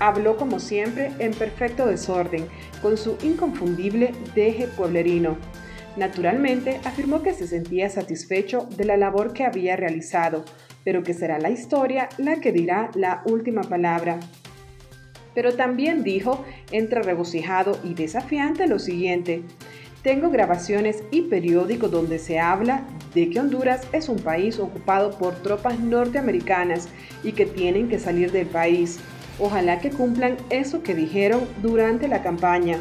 habló 0.01 0.35
como 0.35 0.59
siempre 0.59 1.11
en 1.19 1.31
perfecto 1.31 1.85
desorden, 1.85 2.47
con 2.81 2.97
su 2.97 3.17
inconfundible 3.21 4.13
deje 4.33 4.67
pueblerino. 4.67 5.37
Naturalmente, 5.95 6.79
afirmó 6.85 7.21
que 7.21 7.33
se 7.33 7.47
sentía 7.47 7.89
satisfecho 7.89 8.67
de 8.75 8.85
la 8.85 8.97
labor 8.97 9.31
que 9.33 9.45
había 9.45 9.75
realizado, 9.75 10.43
pero 10.83 11.03
que 11.03 11.13
será 11.13 11.37
la 11.37 11.51
historia 11.51 12.09
la 12.17 12.39
que 12.39 12.51
dirá 12.51 12.89
la 12.95 13.21
última 13.25 13.61
palabra. 13.61 14.19
Pero 15.35 15.53
también 15.53 16.03
dijo, 16.03 16.43
entre 16.71 17.03
regocijado 17.03 17.77
y 17.83 17.93
desafiante, 17.93 18.67
lo 18.67 18.79
siguiente. 18.79 19.43
Tengo 20.01 20.31
grabaciones 20.31 21.03
y 21.11 21.21
periódicos 21.23 21.91
donde 21.91 22.17
se 22.17 22.39
habla 22.39 22.87
de 23.13 23.29
que 23.29 23.39
Honduras 23.39 23.87
es 23.91 24.09
un 24.09 24.17
país 24.17 24.57
ocupado 24.57 25.11
por 25.11 25.35
tropas 25.43 25.79
norteamericanas 25.79 26.89
y 27.23 27.33
que 27.33 27.45
tienen 27.45 27.87
que 27.87 27.99
salir 27.99 28.31
del 28.31 28.47
país. 28.47 28.99
Ojalá 29.43 29.79
que 29.79 29.89
cumplan 29.89 30.37
eso 30.51 30.83
que 30.83 30.93
dijeron 30.93 31.47
durante 31.63 32.07
la 32.07 32.21
campaña. 32.21 32.77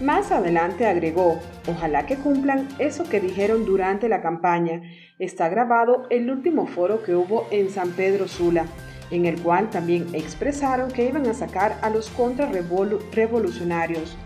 Más 0.00 0.30
adelante 0.30 0.86
agregó, 0.86 1.40
ojalá 1.66 2.06
que 2.06 2.14
cumplan 2.14 2.68
eso 2.78 3.02
que 3.02 3.18
dijeron 3.18 3.64
durante 3.64 4.08
la 4.08 4.22
campaña. 4.22 4.80
Está 5.18 5.48
grabado 5.48 6.06
el 6.10 6.30
último 6.30 6.68
foro 6.68 7.02
que 7.02 7.16
hubo 7.16 7.48
en 7.50 7.68
San 7.68 7.90
Pedro 7.90 8.28
Sula, 8.28 8.66
en 9.10 9.26
el 9.26 9.42
cual 9.42 9.70
también 9.70 10.06
expresaron 10.12 10.92
que 10.92 11.08
iban 11.08 11.26
a 11.26 11.34
sacar 11.34 11.76
a 11.82 11.90
los 11.90 12.10
contrarrevolucionarios. 12.10 14.16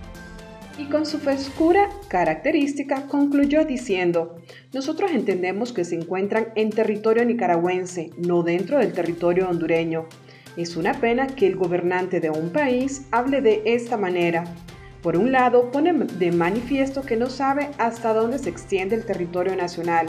Y 0.76 0.90
con 0.90 1.06
su 1.06 1.20
frescura 1.20 1.88
característica 2.08 3.06
concluyó 3.06 3.64
diciendo, 3.64 4.36
nosotros 4.74 5.12
entendemos 5.12 5.72
que 5.72 5.86
se 5.86 5.94
encuentran 5.94 6.48
en 6.54 6.68
territorio 6.68 7.24
nicaragüense, 7.24 8.10
no 8.18 8.42
dentro 8.42 8.76
del 8.76 8.92
territorio 8.92 9.48
hondureño. 9.48 10.04
Es 10.56 10.76
una 10.76 10.92
pena 10.92 11.28
que 11.28 11.46
el 11.46 11.56
gobernante 11.56 12.20
de 12.20 12.28
un 12.28 12.50
país 12.50 13.06
hable 13.10 13.40
de 13.40 13.62
esta 13.64 13.96
manera. 13.96 14.44
Por 15.02 15.16
un 15.16 15.32
lado, 15.32 15.70
pone 15.70 15.92
de 15.92 16.30
manifiesto 16.30 17.02
que 17.02 17.16
no 17.16 17.30
sabe 17.30 17.70
hasta 17.78 18.12
dónde 18.12 18.38
se 18.38 18.50
extiende 18.50 18.94
el 18.94 19.06
territorio 19.06 19.56
nacional, 19.56 20.06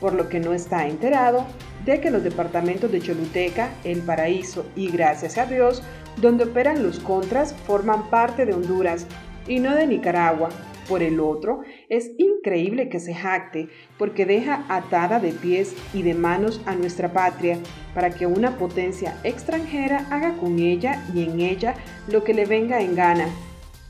por 0.00 0.14
lo 0.14 0.28
que 0.28 0.40
no 0.40 0.52
está 0.52 0.88
enterado 0.88 1.46
de 1.84 2.00
que 2.00 2.10
los 2.10 2.24
departamentos 2.24 2.90
de 2.90 3.00
Choluteca, 3.00 3.70
El 3.84 4.00
Paraíso 4.00 4.66
y 4.74 4.88
Gracias 4.90 5.38
a 5.38 5.46
Dios, 5.46 5.82
donde 6.20 6.44
operan 6.44 6.82
los 6.82 6.98
contras, 6.98 7.54
forman 7.66 8.10
parte 8.10 8.46
de 8.46 8.52
Honduras 8.52 9.06
y 9.46 9.60
no 9.60 9.74
de 9.74 9.86
Nicaragua, 9.86 10.48
por 10.88 11.02
el 11.02 11.20
otro, 11.20 11.60
es 11.88 12.10
increíble 12.18 12.88
que 12.88 13.00
se 13.00 13.14
jacte 13.14 13.68
porque 13.98 14.26
deja 14.26 14.64
atada 14.68 15.20
de 15.20 15.32
pies 15.32 15.74
y 15.92 16.02
de 16.02 16.14
manos 16.14 16.60
a 16.66 16.74
nuestra 16.74 17.12
patria 17.12 17.58
para 17.94 18.10
que 18.10 18.26
una 18.26 18.56
potencia 18.56 19.16
extranjera 19.24 20.06
haga 20.10 20.36
con 20.36 20.58
ella 20.58 21.04
y 21.14 21.24
en 21.24 21.40
ella 21.40 21.74
lo 22.08 22.24
que 22.24 22.34
le 22.34 22.44
venga 22.44 22.80
en 22.80 22.94
gana. 22.94 23.28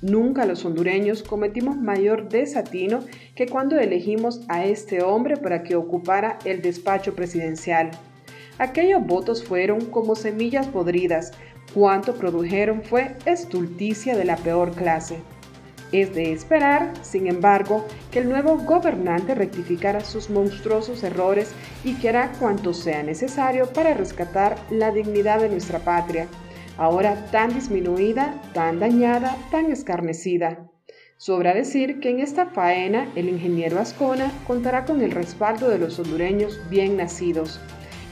Nunca 0.02 0.44
los 0.44 0.64
hondureños 0.66 1.22
cometimos 1.22 1.76
mayor 1.78 2.28
desatino 2.28 3.00
que 3.34 3.46
cuando 3.46 3.78
elegimos 3.78 4.42
a 4.48 4.66
este 4.66 5.02
hombre 5.02 5.38
para 5.38 5.62
que 5.62 5.76
ocupara 5.76 6.38
el 6.44 6.60
despacho 6.60 7.14
presidencial. 7.14 7.90
Aquellos 8.58 9.04
votos 9.04 9.42
fueron 9.42 9.86
como 9.86 10.14
semillas 10.14 10.66
podridas, 10.66 11.32
cuanto 11.72 12.14
produjeron 12.14 12.82
fue 12.82 13.16
estulticia 13.24 14.14
de 14.16 14.26
la 14.26 14.36
peor 14.36 14.72
clase. 14.72 15.16
Es 15.94 16.12
de 16.12 16.32
esperar, 16.32 16.92
sin 17.02 17.28
embargo, 17.28 17.86
que 18.10 18.18
el 18.18 18.28
nuevo 18.28 18.58
gobernante 18.58 19.32
rectificara 19.32 20.00
sus 20.00 20.28
monstruosos 20.28 21.04
errores 21.04 21.52
y 21.84 21.94
que 21.94 22.08
hará 22.08 22.32
cuanto 22.40 22.74
sea 22.74 23.04
necesario 23.04 23.72
para 23.72 23.94
rescatar 23.94 24.56
la 24.70 24.90
dignidad 24.90 25.38
de 25.38 25.50
nuestra 25.50 25.78
patria, 25.78 26.26
ahora 26.78 27.26
tan 27.30 27.54
disminuida, 27.54 28.42
tan 28.52 28.80
dañada, 28.80 29.36
tan 29.52 29.70
escarnecida. 29.70 30.68
Sobra 31.16 31.54
decir 31.54 32.00
que 32.00 32.10
en 32.10 32.18
esta 32.18 32.46
faena 32.46 33.08
el 33.14 33.28
ingeniero 33.28 33.78
Ascona 33.78 34.32
contará 34.48 34.86
con 34.86 35.00
el 35.00 35.12
respaldo 35.12 35.68
de 35.68 35.78
los 35.78 35.96
hondureños 36.00 36.58
bien 36.68 36.96
nacidos. 36.96 37.60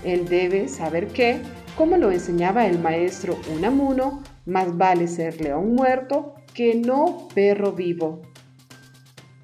Él 0.05 0.29
debe 0.29 0.69
saber 0.69 1.09
que, 1.09 1.41
como 1.77 1.97
lo 1.97 2.13
enseñaba 2.13 2.65
el 2.65 2.79
maestro 2.79 3.37
Unamuno, 3.53 4.23
más 4.47 4.79
vale 4.79 5.09
ser 5.09 5.41
león 5.41 5.75
muerto 5.75 6.37
que 6.55 6.75
no 6.75 7.29
perro 7.35 7.73
vivo. 7.73 8.23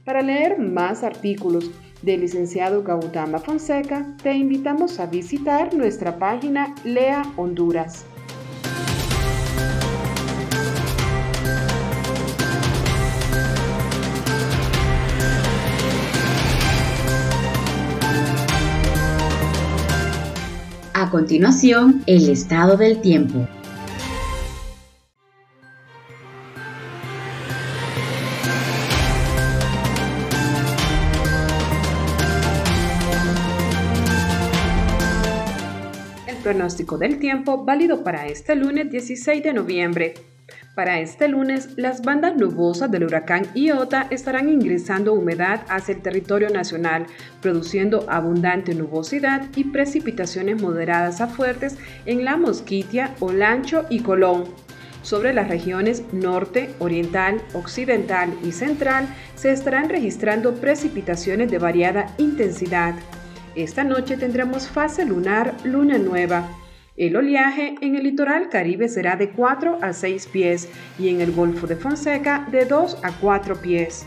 Para 0.05 0.23
leer 0.23 0.59
más 0.59 1.03
artículos 1.03 1.71
del 2.03 2.21
licenciado 2.21 2.83
Gautama 2.83 3.39
Fonseca, 3.39 4.17
te 4.23 4.33
invitamos 4.33 5.01
a 5.01 5.07
visitar 5.07 5.75
nuestra 5.75 6.19
página 6.19 6.75
Lea 6.85 7.23
Honduras. 7.37 8.07
A 20.95 21.11
continuación, 21.11 22.03
el 22.07 22.29
estado 22.29 22.77
del 22.77 23.01
tiempo. 23.01 23.47
Pronóstico 36.49 36.97
del 36.97 37.19
tiempo 37.19 37.63
válido 37.63 38.03
para 38.03 38.27
este 38.27 38.57
lunes 38.57 38.91
16 38.91 39.43
de 39.43 39.53
noviembre. 39.53 40.15
Para 40.75 40.99
este 40.99 41.29
lunes, 41.29 41.77
las 41.77 42.01
bandas 42.01 42.37
nubosas 42.37 42.91
del 42.91 43.05
huracán 43.05 43.47
Iota 43.55 44.07
estarán 44.09 44.49
ingresando 44.49 45.13
humedad 45.13 45.61
hacia 45.69 45.97
el 45.97 46.01
territorio 46.01 46.49
nacional, 46.49 47.05
produciendo 47.43 48.07
abundante 48.09 48.75
nubosidad 48.75 49.43
y 49.57 49.65
precipitaciones 49.65 50.63
moderadas 50.63 51.21
a 51.21 51.27
fuertes 51.27 51.77
en 52.07 52.25
la 52.25 52.39
Mosquitia, 52.39 53.15
Olancho 53.21 53.85
y 53.91 54.01
Colón. 54.01 54.45
Sobre 55.03 55.35
las 55.35 55.49
regiones 55.49 56.03
norte, 56.15 56.71
oriental, 56.79 57.43
occidental 57.53 58.33
y 58.43 58.53
central 58.53 59.07
se 59.35 59.53
estarán 59.53 59.91
registrando 59.91 60.55
precipitaciones 60.55 61.51
de 61.51 61.59
variada 61.59 62.15
intensidad 62.17 62.95
Esta 63.55 63.85
noche 63.85 64.17
tendremos 64.17 64.69
fase 64.69 65.05
lunar, 65.05 65.55
luna 65.65 65.99
nueva. 65.99 66.49
El 66.97 67.17
oleaje 67.17 67.77
en 67.81 67.95
el 67.95 68.03
litoral 68.03 68.49
caribe 68.49 68.89
será 68.89 69.17
de 69.17 69.31
4 69.31 69.79
a 69.83 69.93
6 69.93 70.27
pies 70.27 70.69
y 70.99 71.09
en 71.09 71.21
el 71.21 71.33
Golfo 71.33 71.67
de 71.67 71.77
Fonseca 71.77 72.47
de 72.51 72.65
2 72.65 72.99
a 73.03 73.13
4 73.13 73.61
pies. 73.61 74.07